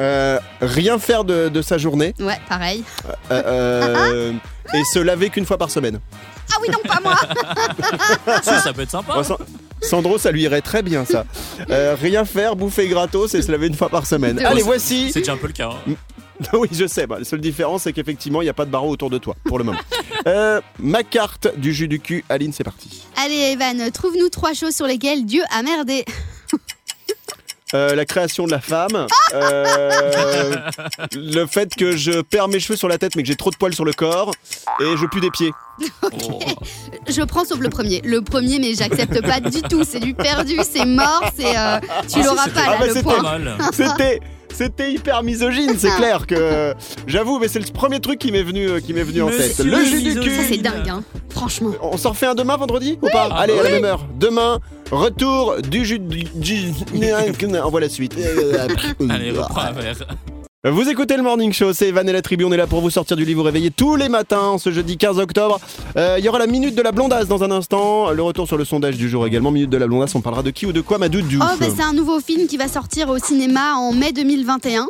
[0.00, 2.84] euh, rien faire de, de sa journée Ouais, pareil.
[3.32, 4.32] euh, euh,
[4.74, 6.00] et se laver qu'une fois par semaine.
[6.52, 7.16] Ah oui, non, pas moi.
[8.42, 9.22] Ça peut être sympa.
[9.82, 11.24] Sandro, ça lui irait très bien ça.
[11.70, 14.36] Euh, rien faire, bouffer gratos et se laver une fois par semaine.
[14.36, 14.66] De Allez, ouf.
[14.66, 15.10] voici.
[15.10, 15.70] C'est déjà un peu le cas.
[15.88, 15.94] hein.
[16.52, 17.06] oui, je sais.
[17.06, 19.36] Bah, la seule différence, c'est qu'effectivement, il n'y a pas de barreau autour de toi
[19.44, 19.78] pour le moment.
[20.26, 23.04] Euh, ma carte du jus du cul, Aline, c'est parti.
[23.24, 26.04] Allez, Evan, trouve-nous trois choses sur lesquelles Dieu a merdé.
[27.72, 30.54] Euh, la création de la femme, euh,
[31.14, 33.56] le fait que je perds mes cheveux sur la tête mais que j'ai trop de
[33.56, 34.32] poils sur le corps
[34.80, 35.52] et je pue des pieds.
[37.08, 38.00] Je prends sauf le premier.
[38.04, 39.84] Le premier, mais j'accepte pas du tout.
[39.84, 41.56] C'est du perdu, c'est mort, c'est.
[41.56, 41.78] euh,
[42.12, 43.38] tu l'auras pas Ah là, bah, le c'était Pas point.
[43.38, 43.58] mal.
[43.72, 44.20] C'était
[44.52, 46.74] c'était hyper misogyne, c'est clair que
[47.06, 49.58] j'avoue mais c'est le premier truc qui m'est venu euh, qui m'est venu en tête.
[49.58, 50.12] Le jus du.
[50.14, 50.30] Ça, cul.
[50.48, 51.02] c'est dingue, hein.
[51.30, 51.70] Franchement.
[51.82, 54.06] On s'en refait un demain vendredi ou pas Ah, Allez, à la même heure.
[54.18, 54.58] Demain,
[54.90, 56.24] retour du jus du...
[56.34, 56.72] du-
[57.64, 58.14] On voit la suite.
[59.08, 59.96] Allez, reprends un verre.
[60.68, 63.16] Vous écoutez le Morning Show, c'est Evan et la on est là pour vous sortir
[63.16, 65.58] du lit, vous réveiller tous les matins ce jeudi 15 octobre.
[65.96, 68.58] Euh, Il y aura la minute de la blondasse dans un instant, le retour sur
[68.58, 70.82] le sondage du jour également, minute de la blondasse, on parlera de qui ou de
[70.82, 71.38] quoi ma doudou.
[71.40, 74.88] Oh, bah, c'est un nouveau film qui va sortir au cinéma en mai 2021.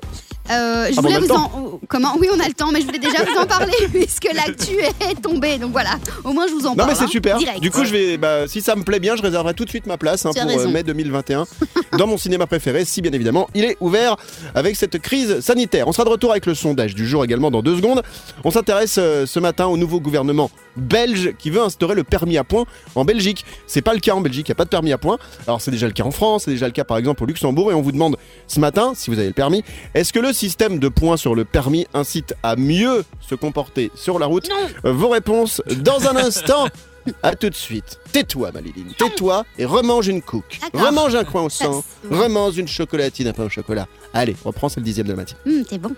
[0.51, 1.81] Euh, je Ah voulais vous en.
[1.89, 2.15] Comment?
[2.19, 4.73] Oui, on a le temps, mais je voulais déjà vous en parler puisque l'actu
[5.09, 5.59] est tombée.
[5.59, 5.91] Donc voilà,
[6.25, 6.91] au moins je vous en Non parle.
[6.91, 7.39] mais c'est hein, super.
[7.39, 7.61] direct.
[7.61, 9.87] Du coup, je vais, bah, si ça me plaît bien, je réserverai tout de suite
[9.87, 11.47] ma place hein, pour euh, mai 2021
[11.99, 14.17] dans mon cinéma préféré, si bien évidemment il est ouvert
[14.55, 15.87] avec cette crise sanitaire.
[15.89, 18.03] On sera de retour avec le sondage du jour également dans deux secondes.
[18.45, 22.45] On s'intéresse euh, ce matin au nouveau gouvernement belge qui veut instaurer le permis à
[22.45, 23.45] points en Belgique.
[23.67, 25.19] C'est pas le cas en Belgique, il n'y a pas de permis à points.
[25.47, 27.71] Alors c'est déjà le cas en France, c'est déjà le cas par exemple au Luxembourg
[27.71, 29.63] et on vous demande ce matin, si vous avez le permis,
[29.95, 34.19] est-ce que le système de points sur le permis incite à mieux se comporter sur
[34.19, 34.49] la route?
[34.49, 34.69] Non.
[34.85, 36.69] Euh, Vos réponses dans un instant
[37.23, 37.99] À tout de suite.
[38.13, 38.93] Tais-toi, Maliline.
[38.99, 40.21] Tais-toi et remange une.
[40.21, 40.43] D'accord.
[40.87, 41.83] Remange un coin au sang.
[42.11, 43.87] Remange une chocolatine, un pain au chocolat.
[44.13, 45.41] Allez, reprends, c'est le dixième de la matinée.
[45.47, 45.95] Hum, c'est bon.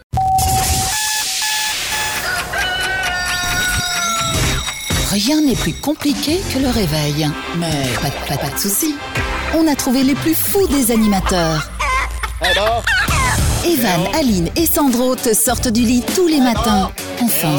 [5.13, 7.29] Rien n'est plus compliqué que le réveil.
[7.59, 7.67] Mais
[8.01, 8.95] pas, de- pas, pas de soucis.
[9.55, 11.71] On a trouvé les plus fous des animateurs.
[12.41, 12.83] Alors
[13.65, 16.91] Evan, Aline et Sandro te sortent du lit tous les matins.
[17.23, 17.53] Enfin,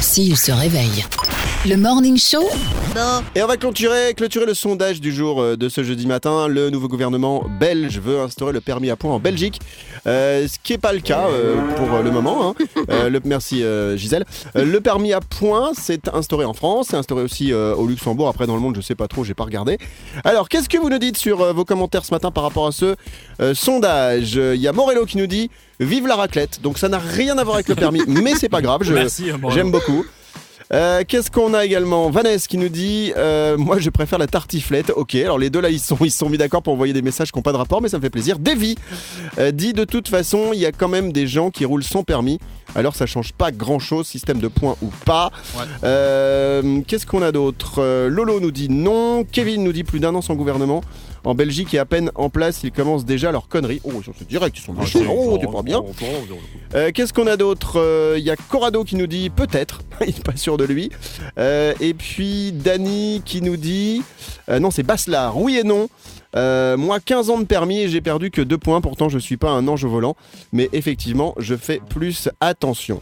[0.00, 1.04] s'ils se réveillent.
[1.64, 2.42] Le Morning Show,
[3.36, 6.48] Et on va clôturer, clôturer le sondage du jour euh, de ce jeudi matin.
[6.48, 9.60] Le nouveau gouvernement belge veut instaurer le permis à points en Belgique,
[10.08, 12.48] Euh, ce qui n'est pas le cas euh, pour le moment.
[12.48, 12.54] hein.
[12.90, 14.24] Euh, le, merci euh, Gisèle.
[14.56, 18.26] Euh, le permis à points, c'est instauré en France, c'est instauré aussi euh, au Luxembourg.
[18.26, 19.78] Après, dans le monde, je sais pas trop, j'ai pas regardé.
[20.24, 22.72] Alors, qu'est-ce que vous nous dites sur euh, vos commentaires ce matin par rapport à
[22.72, 22.96] ce
[23.40, 24.34] euh, sondage?
[24.34, 25.48] Il y a Morello qui nous dit
[25.78, 26.60] Vive la raclette.
[26.60, 28.82] Donc, ça n'a rien à voir avec le permis, mais c'est pas grave.
[28.82, 30.04] J'aime beaucoup.
[30.74, 32.10] Euh, Qu'est-ce qu'on a également?
[32.10, 34.92] Vanessa qui nous dit euh, Moi je préfère la tartiflette.
[34.96, 37.02] Ok, alors les deux là ils sont, ils se sont mis d'accord pour envoyer des
[37.02, 38.38] messages qui n'ont pas de rapport, mais ça me fait plaisir.
[38.38, 38.76] Davy
[39.38, 42.04] euh, dit De toute façon, il y a quand même des gens qui roulent sans
[42.04, 42.38] permis.
[42.74, 45.30] Alors ça change pas grand chose, système de points ou pas.
[45.58, 45.64] Ouais.
[45.84, 47.74] Euh, Qu'est-ce qu'on a d'autre?
[47.78, 49.24] Euh, Lolo nous dit non.
[49.30, 50.82] Kevin nous dit plus d'un an sans gouvernement.
[51.24, 53.80] En Belgique est à peine en place, ils commencent déjà leurs conneries.
[53.84, 54.98] Oh, ils sont direct, ils sont méchants.
[55.08, 55.82] Oh, tu pas bien.
[56.74, 60.14] Euh, Qu'est-ce qu'on a d'autre Euh, Il y a Corrado qui nous dit peut-être, il
[60.14, 60.90] n'est pas sûr de lui.
[61.38, 64.02] Euh, et puis Dany qui nous dit
[64.48, 65.88] non, c'est Baslar, oui et non.
[66.34, 68.80] Moi, 15 ans de permis et j'ai perdu que 2 points.
[68.80, 70.16] Pourtant, je suis pas un ange au volant,
[70.52, 73.00] mais effectivement, je fais plus attention.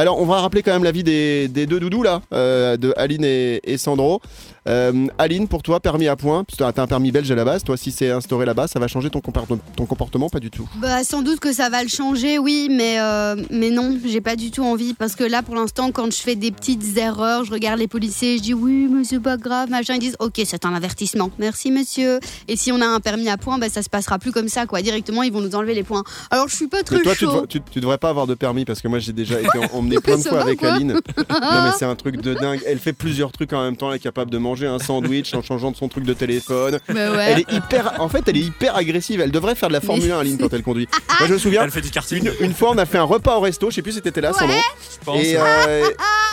[0.00, 3.22] Alors, on va rappeler quand même l'avis des, des deux doudous là, euh, de Aline
[3.22, 4.22] et, et Sandro.
[4.66, 7.64] Euh, Aline, pour toi, permis à parce que t'as un permis belge à la base.
[7.64, 10.66] Toi, si c'est instauré là-bas, ça va changer ton, ton comportement Pas du tout?
[10.76, 14.36] Bah sans doute que ça va le changer, oui, mais euh, mais non, j'ai pas
[14.36, 17.52] du tout envie parce que là pour l'instant quand je fais des petites erreurs, je
[17.52, 20.64] regarde les policiers, je dis oui mais c'est pas grave, machin, ils disent ok c'est
[20.64, 22.20] un avertissement, merci monsieur.
[22.48, 24.66] Et si on a un permis à points, bah ça se passera plus comme ça
[24.66, 26.04] quoi, directement ils vont nous enlever les points.
[26.30, 28.34] Alors je suis pas très Mais toi, tu, devrais- tu, tu devrais pas avoir de
[28.34, 30.92] permis parce que moi j'ai déjà été en- emmené plein de fois va avec Aline.
[31.30, 32.60] Non mais c'est un truc de dingue.
[32.66, 33.90] Elle fait plusieurs trucs en même temps.
[33.90, 36.78] Elle est capable de manger un sandwich en changeant de son truc de téléphone.
[36.88, 36.94] Ouais.
[37.28, 37.94] Elle est hyper.
[38.00, 39.20] En fait, elle est hyper agressive.
[39.20, 40.88] Elle devrait faire de la Formule 1 Aline quand elle conduit.
[41.18, 41.62] Moi je me souviens.
[41.64, 42.30] Elle fait du karting.
[42.40, 43.70] Une, une fois, on a fait un repas au resto.
[43.70, 44.54] Je sais plus si t'étais là, Sandro.
[44.56, 45.22] je pense.
[45.22, 45.88] Et, euh,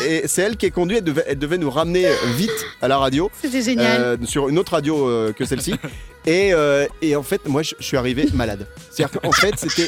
[0.06, 1.00] et c'est elle qui est conduite.
[1.00, 3.30] Elle devait, elle devait nous ramener vite à la radio.
[3.42, 4.02] C'était génial.
[4.02, 5.74] Euh, sur une autre radio euh, que celle-ci.
[6.26, 8.68] et, euh, et en fait, moi, je, je suis arrivé malade.
[8.92, 9.88] C'est-à-dire qu'en fait, c'était.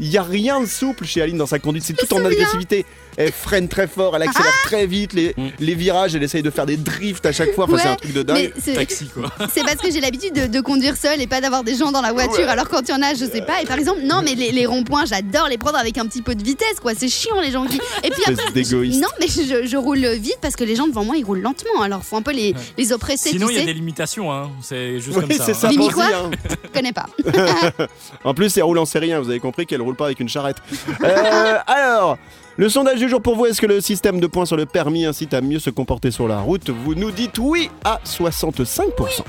[0.00, 1.84] Il y a, rien de souple chez Aline dans sa conduite.
[1.84, 2.84] C'est tout en agressivité.
[3.18, 5.12] Elle freine très fort, elle accélère très vite.
[5.12, 5.48] Les, Mm.
[5.60, 7.64] les virages, elle essaye de faire des drifts à chaque fois.
[7.64, 8.52] Enfin, Ouais, c'est un truc de dingue.
[8.58, 9.30] C'est- Taxi quoi.
[9.54, 12.00] C'est parce que j'ai l'habitude de, de conduire seule et pas d'avoir des gens dans
[12.00, 12.48] la voiture.
[12.48, 13.60] Alors quand il y en a, je sais pas.
[13.62, 16.34] Et par exemple, non, mais les, les ronds-points, j'adore les prendre avec un petit peu
[16.34, 16.92] de vitesse, quoi.
[16.96, 17.76] C'est chiant les gens qui.
[18.02, 19.00] Et puis Espèce après, d'égoïste.
[19.02, 21.82] non, mais je, je roule vite parce que les gens devant moi ils roulent lentement.
[21.82, 23.28] Alors faut un peu les, les oppresser.
[23.30, 24.32] Sinon, il y a des limitations.
[24.32, 24.50] Hein.
[24.62, 25.44] C'est juste Oui, comme ça.
[25.44, 25.54] c'est hein.
[25.54, 25.68] ça.
[25.68, 26.30] Limite quoi hein.
[26.50, 27.06] Je connais pas.
[28.24, 29.20] En plus, elle roule en série 1.
[29.20, 30.56] Vous avez compris qu'elle roule pas avec une charrette.
[31.04, 32.16] Euh, alors,
[32.56, 35.04] le sondage du jour pour vous est-ce que le système de points sur le permis
[35.04, 39.22] incite à mieux se comporter sur la route Vous nous dites oui à 65%.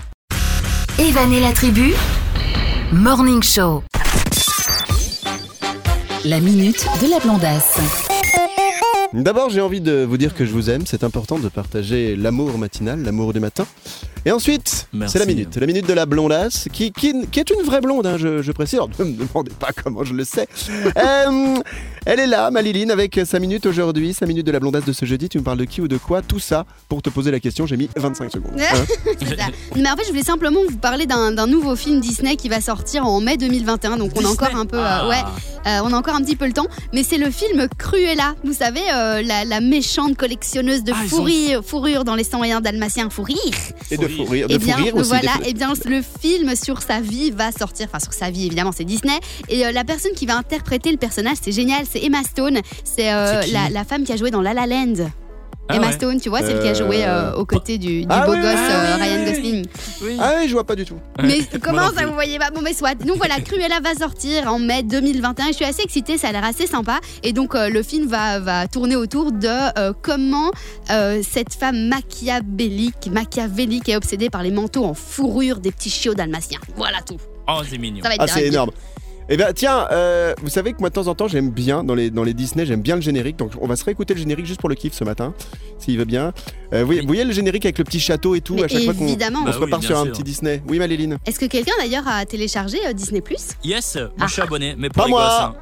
[0.99, 1.93] Evan et la tribu,
[2.91, 3.83] Morning Show.
[6.25, 8.12] La minute de la blondasse.
[9.13, 10.83] D'abord, j'ai envie de vous dire que je vous aime.
[10.85, 13.65] C'est important de partager l'amour matinal, l'amour du matin.
[14.25, 15.57] Et ensuite, c'est la minute.
[15.57, 18.51] La minute de la blondasse, qui, qui, qui est une vraie blonde, hein, je, je
[18.53, 18.75] précise.
[18.75, 20.47] Alors, ne me demandez pas comment je le sais.
[20.95, 21.55] Euh,
[22.05, 25.05] elle est là, Maliline, avec sa minute aujourd'hui, sa minute de la blondasse de ce
[25.05, 25.27] jeudi.
[25.29, 26.21] Tu me parles de qui ou de quoi?
[26.21, 27.65] Tout ça pour te poser la question.
[27.65, 28.53] J'ai mis 25 secondes.
[28.59, 28.85] Hein
[29.37, 29.45] ça.
[29.75, 33.05] Mais en fait, je voulais simplement vous parler d'un nouveau film Disney qui va sortir
[33.05, 33.97] en mai 2021.
[33.97, 35.07] Donc on a encore un peu, euh, Ah.
[35.07, 35.23] ouais,
[35.67, 36.67] euh, on a encore un petit peu le temps.
[36.93, 38.35] Mais c'est le film Cruella.
[38.43, 42.23] Vous savez, euh, la, la méchante collectionneuse de Ah, ils ont- fourrure, fourrure dans les
[42.23, 43.35] 101 dalmatiens, fourrure.
[43.91, 45.07] Et de fou rire, de Et fou bien aussi.
[45.09, 48.45] voilà, des- et bien le film sur sa vie va sortir, enfin sur sa vie
[48.47, 49.17] évidemment c'est Disney
[49.49, 53.11] et euh, la personne qui va interpréter le personnage c'est génial, c'est Emma Stone, c'est
[53.13, 54.93] euh, la, la femme qui a joué dans La La Land.
[55.69, 55.93] Ah Emma ouais.
[55.93, 58.41] Stone, tu vois, celle qui a joué euh, aux côtés du, du Ah beau oui,
[58.41, 59.65] gosse oui, euh, oui, Ryan Gosling.
[60.01, 60.17] Oui.
[60.19, 60.97] Ah oui, je vois pas du tout.
[61.23, 62.95] Mais comment ça vous voyez pas Bon mais soit.
[62.95, 66.31] Donc voilà, Cruella va sortir en mai 2021 et je suis assez excitée, ça a
[66.33, 66.99] l'air assez sympa.
[67.23, 69.47] Et donc euh, le film va, va tourner autour de
[69.79, 70.51] euh, comment
[70.91, 76.13] euh, cette femme machiavélique, machiavélique est obsédée par les manteaux en fourrure des petits chiots
[76.13, 76.59] dalmatiens.
[76.75, 77.17] Voilà tout.
[77.47, 78.01] Oh, c'est mignon.
[78.03, 78.71] Ça va être Ah, c'est énorme.
[79.29, 81.95] Eh bien, tiens, euh, vous savez que moi, de temps en temps, j'aime bien, dans
[81.95, 83.37] les, dans les Disney, j'aime bien le générique.
[83.37, 85.33] Donc, on va se réécouter le générique juste pour le kiff ce matin,
[85.79, 86.33] s'il veut bien.
[86.73, 88.67] Euh, vous, voyez, vous voyez le générique avec le petit château et tout, Mais à
[88.67, 90.11] chaque fois qu'on on Bah se oui, repart bien sur un sûr.
[90.11, 90.61] petit Disney.
[90.67, 93.49] Oui, Maléline Est-ce que quelqu'un d'ailleurs a téléchargé euh, Disney Plus?
[93.63, 94.27] Yes, moi Ah.
[94.27, 95.23] je suis abonné, mais pour Pas les moi.
[95.23, 95.39] gosses.
[95.39, 95.53] hein.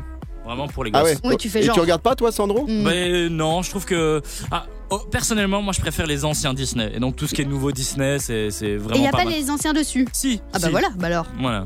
[0.44, 1.02] Vraiment pour les gosses.
[1.02, 1.76] Ah ouais Oui, tu fais Et genre.
[1.76, 2.66] tu regardes pas, toi, Sandro?
[2.68, 2.84] Hmm.
[2.84, 4.22] Ben non, je trouve que.
[4.50, 6.92] Ah, Oh, personnellement, moi je préfère les anciens Disney.
[6.94, 9.12] Et donc tout ce qui est nouveau Disney, c'est c'est Et il vraiment n'y a
[9.12, 10.06] pas, les anciens dessus?
[10.12, 10.42] Si.
[10.52, 10.72] Ah bah si.
[10.72, 11.28] voilà, bah alors.
[11.40, 11.66] Voilà.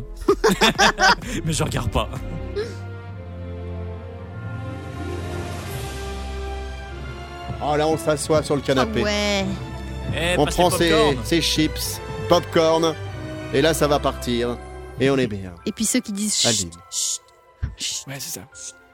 [1.45, 2.07] Mais je regarde pas.
[7.63, 9.01] Oh là, on s'assoit sur le Ah canapé.
[9.01, 9.45] ouais.
[10.15, 12.93] Eh, On prend ses, chips, popcorn,
[13.53, 14.57] et là ça va partir.
[14.99, 15.55] Et on est bien.
[15.65, 17.21] Et puis ceux qui disent chut, chut,
[17.77, 18.07] chut.
[18.07, 18.41] Ouais, c'est ça.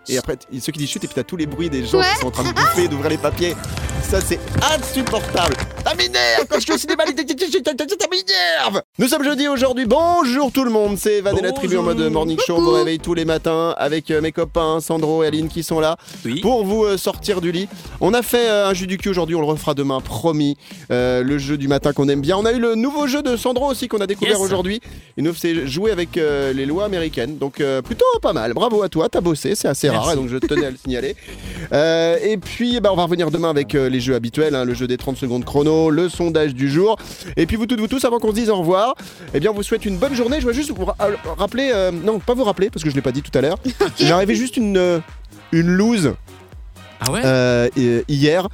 [0.09, 2.05] Et après, ceux qui disent chute, et puis t'as tous les bruits des gens Ouais.
[2.15, 3.55] qui sont en train de bouffer, d'ouvrir les papiers.
[4.03, 4.39] Ça, c'est
[4.75, 5.55] insupportable.
[5.85, 8.81] Ça m'énerve quand je suis au cinéma, ça m'énerve.
[8.99, 9.85] Nous sommes jeudi aujourd'hui.
[9.85, 10.97] Bonjour tout le monde.
[10.97, 12.55] C'est Evan et la tribu en mode morning show.
[12.57, 15.79] On vous réveille tous les matins avec euh, mes copains Sandro et Aline qui sont
[15.79, 16.41] là Oui.
[16.41, 17.67] pour vous euh, sortir du lit.
[17.99, 20.57] On a fait euh, un jeu du cul aujourd'hui, on le refera demain, promis.
[20.91, 22.37] Euh, le jeu du matin qu'on aime bien.
[22.37, 24.39] On a eu le nouveau jeu de Sandro aussi qu'on a découvert Yes.
[24.41, 24.81] aujourd'hui.
[25.17, 27.37] Il nous fait jouer avec euh, les lois américaines.
[27.37, 28.53] Donc euh, plutôt pas mal.
[28.53, 29.90] Bravo à toi, t'as bossé, c'est assez.
[29.99, 31.15] Rare donc je tenais à le signaler.
[31.73, 34.73] Euh, et puis bah, on va revenir demain avec euh, les jeux habituels, hein, le
[34.73, 36.97] jeu des 30 secondes chrono, le sondage du jour.
[37.37, 38.95] Et puis vous toutes, vous tous, avant qu'on se dise au revoir,
[39.33, 40.37] eh bien on vous souhaite une bonne journée.
[40.37, 40.95] Je voudrais juste vous ra-
[41.37, 43.57] rappeler, euh, non pas vous rappeler parce que je l'ai pas dit tout à l'heure.
[43.99, 44.99] Il m'est arrivé juste une, euh,
[45.51, 46.13] une loose
[46.99, 47.21] Ah ouais?
[47.25, 47.69] euh,
[48.07, 48.47] hier.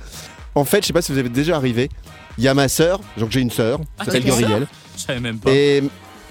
[0.55, 1.89] En fait, je sais pas si vous avez déjà arrivé.
[2.39, 4.67] Il y a ma sœur, donc j'ai une sœur, Ah, s'appelle Gabrielle.
[4.95, 5.51] Je savais même pas.
[5.51, 5.83] Et,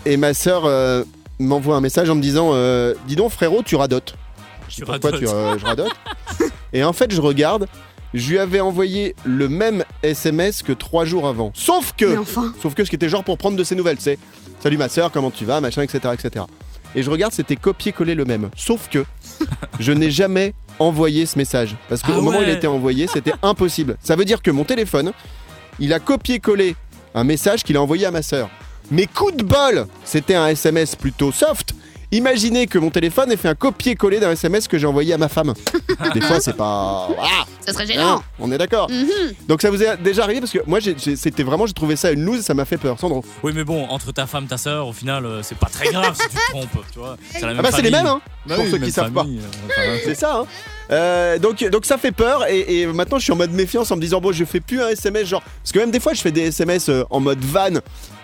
[0.05, 1.03] et ma sœur euh,
[1.39, 4.15] m'envoie un message en me disant euh, Dis donc, frérot, tu radotes.
[4.69, 5.21] Je dis, Tu Pourquoi radotes.
[5.29, 5.93] tu, euh, je radote
[6.73, 7.67] Et en fait, je regarde.
[8.15, 11.51] Je lui avais envoyé le même SMS que trois jours avant.
[11.55, 12.55] Sauf que, Mais enfin.
[12.63, 14.19] sauf que ce qui était genre pour prendre de ses nouvelles, c'est
[14.61, 16.15] Salut ma sœur, comment tu vas, machin, etc.
[16.15, 16.45] etc.
[16.95, 18.49] Et je regarde, c'était copier-coller le même.
[18.57, 19.05] Sauf que
[19.81, 21.77] je n'ai jamais envoyé ce message.
[21.91, 22.53] Parce qu'au Ah moment où il ouais.
[22.53, 23.97] a été envoyé, c'était impossible.
[24.03, 25.13] Ça veut dire que mon téléphone,
[25.79, 26.75] il a copié-collé
[27.15, 28.49] un message qu'il a envoyé à ma sœur.
[28.91, 31.75] Mais coup de bol C'était un SMS plutôt soft.
[32.13, 35.29] Imaginez que mon téléphone ait fait un copier-coller d'un SMS que j'ai envoyé à ma
[35.29, 35.55] femme.
[36.15, 37.09] Des fois, c'est pas.
[37.21, 38.17] Ah Ça serait gênant.
[38.19, 38.89] Hein, on est d'accord.
[38.91, 39.35] Mhm.
[39.49, 42.25] Donc ça vous est déjà arrivé parce que moi, c'était vraiment, j'ai trouvé ça une
[42.25, 42.99] loose, ça m'a fait peur.
[42.99, 43.25] Sandro.
[43.43, 46.15] Oui, mais bon, entre ta femme, ta sœur, au final, euh, c'est pas très grave
[46.15, 47.17] si tu te trompes, tu vois.
[47.33, 49.11] C'est la même Ah bah c'est les mêmes, hein Bah pour oui, ceux qui savent
[49.13, 49.25] pas.
[49.25, 50.47] euh, C'est ça, hein
[50.93, 53.97] Euh, donc, donc ça fait peur et, et maintenant je suis en mode méfiance en
[53.97, 56.21] me disant bon je fais plus un SMS genre parce que même des fois je
[56.21, 57.71] fais des SMS euh, en mode van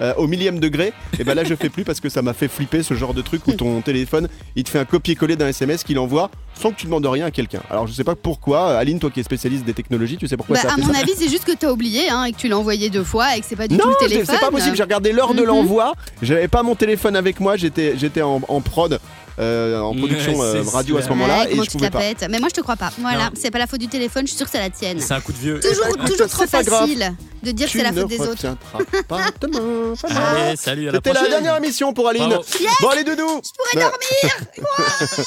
[0.01, 2.47] euh, au millième degré et ben là je fais plus parce que ça m'a fait
[2.47, 5.83] flipper ce genre de truc où ton téléphone il te fait un copier-coller d'un SMS
[5.83, 7.63] qu'il envoie sans que tu demandes rien à quelqu'un.
[7.71, 10.55] Alors je sais pas pourquoi Aline toi qui es spécialiste des technologies tu sais pourquoi
[10.55, 12.33] Bah, ça a à fait mon ça avis, c'est juste que t'as oublié hein, et
[12.33, 14.37] que tu l'as envoyé deux fois et que c'est pas du non, tout le téléphone.
[14.39, 14.77] c'est pas possible.
[14.77, 15.47] J'ai regardé l'heure de Mhm.
[15.49, 15.95] l'envoi.
[16.23, 17.57] J'avais pas mon téléphone avec moi.
[17.57, 19.01] J'étais, j'étais en, en prod,
[19.39, 21.15] euh, en production Ouais, euh, radio à ce sûr.
[21.17, 22.01] moment-là, Ouais, et je pouvais pas.
[22.29, 22.93] Mais moi, je te crois pas.
[22.99, 25.01] Voilà, c'est pas la faute du téléphone, je suis sûre que c'est la tienne.
[25.01, 25.61] C'est un coup de vieux.
[25.61, 28.47] Toujours, Eh ben, toujours trop facile de dire que c'est la faute des autres.
[29.09, 29.95] pas demain.
[30.05, 32.37] Allez, salut, à la C'était la dernière émission pour Aline.
[32.81, 33.41] Bon, allez, doudou.
[33.43, 35.27] Je pourrais dormir.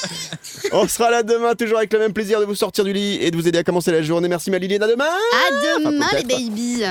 [0.72, 3.30] On sera là demain, toujours avec le même plaisir de vous sortir du lit et
[3.30, 4.28] de vous aider à commencer la journée.
[4.28, 4.82] Merci, Maline.
[4.82, 5.04] À demain.
[5.04, 6.82] À demain, Enfin, les babies.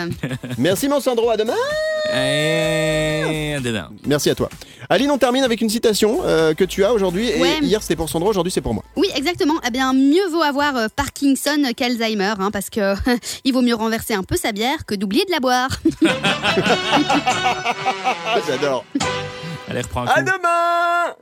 [0.58, 1.30] Merci, mon Sandro.
[1.30, 1.54] À demain.
[2.15, 3.58] Et...
[3.62, 3.89] demain.
[4.06, 4.49] Merci à toi.
[4.89, 7.30] Aline, on termine avec une citation euh, que tu as aujourd'hui.
[7.30, 7.58] Et Ouais.
[7.62, 8.30] hier, c'était pour Sandro.
[8.30, 8.84] Aujourd'hui, c'est pour moi.
[8.95, 9.56] Oui, exactement.
[9.67, 12.93] Eh bien, mieux vaut avoir euh, Parkinson qu'Alzheimer, hein, parce que
[13.43, 15.69] il vaut mieux renverser un peu sa bière que d'oublier de la boire.
[16.06, 16.12] Ah,
[18.47, 18.86] j'adore.
[19.69, 20.32] Allez, reprends un À coup.
[20.32, 21.15] demain.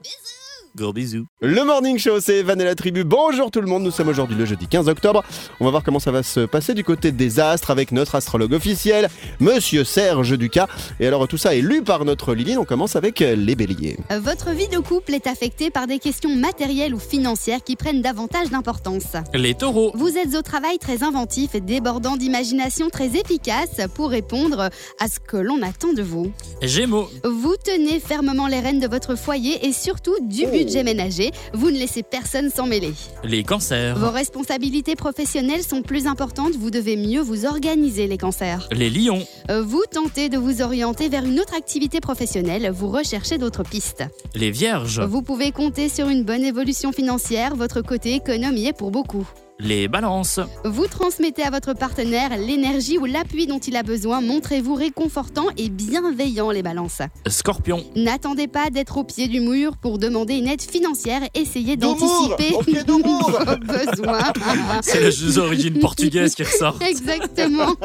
[0.76, 1.28] Gros bisous.
[1.40, 3.04] Le Morning Show, c'est Evan et la tribu.
[3.04, 5.24] Bonjour tout le monde, nous sommes aujourd'hui le jeudi 15 octobre.
[5.60, 8.54] On va voir comment ça va se passer du côté des astres avec notre astrologue
[8.54, 9.08] officiel,
[9.40, 10.66] Monsieur Serge Ducas.
[11.00, 13.98] Et alors tout ça est lu par notre Liline, on commence avec les béliers.
[14.20, 18.50] Votre vie de couple est affectée par des questions matérielles ou financières qui prennent davantage
[18.50, 19.14] d'importance.
[19.36, 19.92] Les taureaux.
[19.94, 25.20] Vous êtes au travail très inventif et débordant d'imagination très efficace pour répondre à ce
[25.20, 26.32] que l'on attend de vous.
[26.64, 27.10] Gémeaux.
[27.24, 31.32] Vous tenez fermement les rênes de votre foyer et surtout du budget ménager.
[31.54, 32.94] Vous ne laissez personne s'en mêler.
[33.24, 33.98] Les cancers.
[33.98, 38.70] Vos responsabilités professionnelles sont plus importantes, vous devez mieux vous organiser les cancers.
[38.72, 39.26] Les lions.
[39.50, 44.06] Euh, Vous tentez de vous orienter vers une autre activité professionnelle, vous recherchez d'autres pistes.
[44.36, 45.02] Les vierges.
[45.02, 49.28] Vous pouvez compter sur une bonne évolution financière, votre côté économie est pour beaucoup.
[49.60, 50.40] Les balances.
[50.66, 55.70] Vous transmettez à votre partenaire l'énergie ou l'appui dont il a besoin, montrez-vous réconfortant et
[55.70, 57.02] bienveillant les balances.
[57.28, 57.84] Scorpions.
[57.96, 62.50] N'attendez pas d'être au pied du mur pour demander une aide financière, essayez d'anticiper
[62.88, 64.34] vos besoins.
[64.82, 66.80] C'est le jeu d'origine portugaise qui ressort.
[66.88, 67.76] Exactement.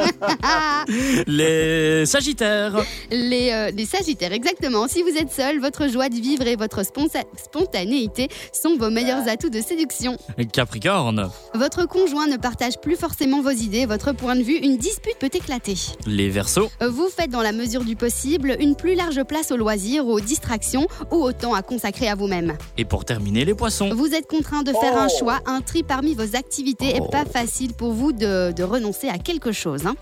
[1.27, 2.83] Les sagittaires.
[3.11, 4.87] les, euh, les Sagittaires, exactement.
[4.87, 9.51] Si vous êtes seul, votre joie de vivre et votre spontanéité sont vos meilleurs atouts
[9.51, 10.17] de séduction.
[10.53, 11.31] Capricorne.
[11.59, 15.31] Votre conjoint ne partage plus forcément vos idées, votre point de vue, une dispute peut
[15.33, 15.75] éclater.
[16.07, 16.71] Les versos.
[16.81, 20.87] Vous faites dans la mesure du possible une plus large place aux loisirs, aux distractions
[21.11, 22.57] ou au temps à consacrer à vous-même.
[22.77, 23.93] Et pour terminer, les poissons.
[23.93, 27.73] Vous êtes contraint de faire un choix, un tri parmi vos activités et pas facile
[27.75, 29.85] pour vous de, de renoncer à quelque chose.
[29.85, 29.97] hein.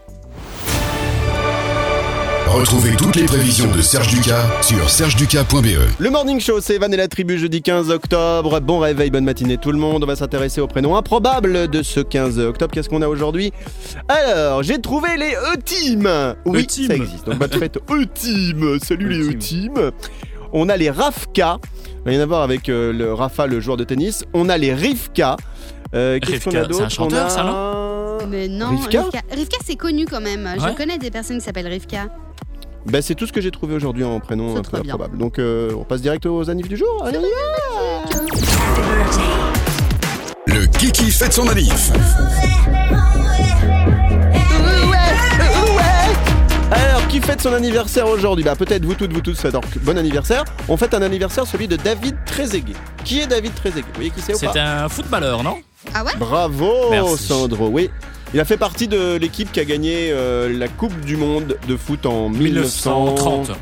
[2.46, 5.66] Retrouvez toutes les prévisions de Serge Ducas sur sergeducas.be.
[5.98, 8.60] Le Morning Show, c'est Evan et la tribu jeudi 15 octobre.
[8.60, 10.04] Bon réveil, bonne matinée tout le monde.
[10.04, 12.72] On va s'intéresser au prénom improbable de ce 15 octobre.
[12.72, 13.52] Qu'est-ce qu'on a aujourd'hui?
[14.08, 16.08] Alors, j'ai trouvé les E-Team.
[16.44, 16.86] Oui, E-Team.
[16.88, 17.26] ça existe.
[17.26, 18.78] Donc, bonne fête E-Team.
[18.82, 19.74] Salut les E-Team.
[20.52, 21.58] On a les Rafka.
[22.06, 24.24] Rien à voir avec euh, le Rafa, le joueur de tennis.
[24.32, 25.36] On a les Rivka.
[25.94, 29.02] Euh, Qu'est-ce qu'on Rivka, a d'autre c'est un chanteur, On a- ça, Mais non, Rivka
[29.02, 30.44] Rivka, Rivka, c'est connu quand même.
[30.44, 30.68] Ouais.
[30.70, 32.06] Je connais des personnes qui s'appellent Rivka.
[32.86, 35.18] Bah, c'est tout ce que j'ai trouvé aujourd'hui en prénom un peu improbable.
[35.18, 37.04] Donc, euh, on passe direct aux annives du jour.
[37.04, 37.18] Allez,
[40.46, 41.90] Le Kiki fête son manif.
[46.70, 50.44] Alors, qui fête son anniversaire aujourd'hui Bah, peut-être vous toutes, vous tous, donc bon anniversaire.
[50.68, 52.74] On fête un anniversaire, celui de David Trezeguet.
[53.04, 55.56] Qui est David Trezeguet Vous voyez qui c'est ou C'est un footballeur, non?
[55.92, 56.12] Ah ouais?
[56.18, 57.24] Bravo, Merci.
[57.24, 57.68] Sandro.
[57.68, 57.90] Oui.
[58.36, 61.74] Il a fait partie de l'équipe qui a gagné euh, la Coupe du Monde de
[61.74, 63.48] foot en 1930.
[63.48, 63.58] 1930.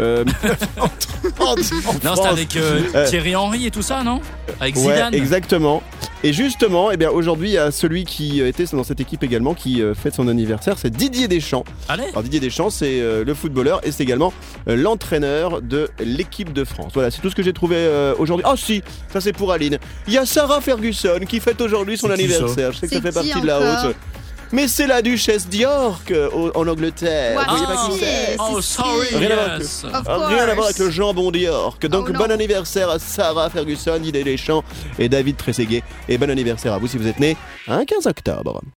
[0.00, 0.24] Euh,
[2.04, 3.06] Non, c'était avec euh.
[3.08, 4.20] Thierry Henry et tout ça, non?
[4.58, 5.14] Avec Ouais, Zidane.
[5.14, 5.84] exactement.
[6.24, 9.24] Et justement, eh bien, aujourd'hui, il y a celui qui euh, était dans cette équipe
[9.24, 11.64] également qui euh, fête son anniversaire, c'est Didier Deschamps.
[11.88, 12.04] Allez.
[12.10, 14.32] Alors Didier Deschamps, c'est euh, le footballeur et c'est également
[14.68, 16.92] l'entraîneur de l'équipe de France.
[16.94, 18.44] Voilà, c'est tout ce que j'ai trouvé aujourd'hui.
[18.48, 18.82] Ah si,
[19.12, 19.78] ça c'est pour Aline.
[20.06, 22.72] Il y a Sarah Ferguson qui fête aujourd'hui son anniversaire.
[22.72, 23.96] Je sais que ça fait partie de la haute.
[24.52, 27.36] Mais c'est la duchesse d'York euh, au- en Angleterre.
[27.38, 29.06] Ouais, Vous voyez pas Ah, qui c'est Oh, si, sorry.
[29.14, 29.84] Rien à voir avec yes.
[29.84, 30.66] Of Rien à voir course.
[30.68, 31.86] avec le jambon d'York.
[31.86, 32.18] Donc Oh, non.
[32.20, 34.62] bon anniversaire à Sarah Ferguson, Didier Deschamps
[34.98, 35.82] et David Trezeguet.
[36.08, 37.36] Et bon anniversaire à vous si vous êtes né
[37.68, 38.62] un 15 octobre.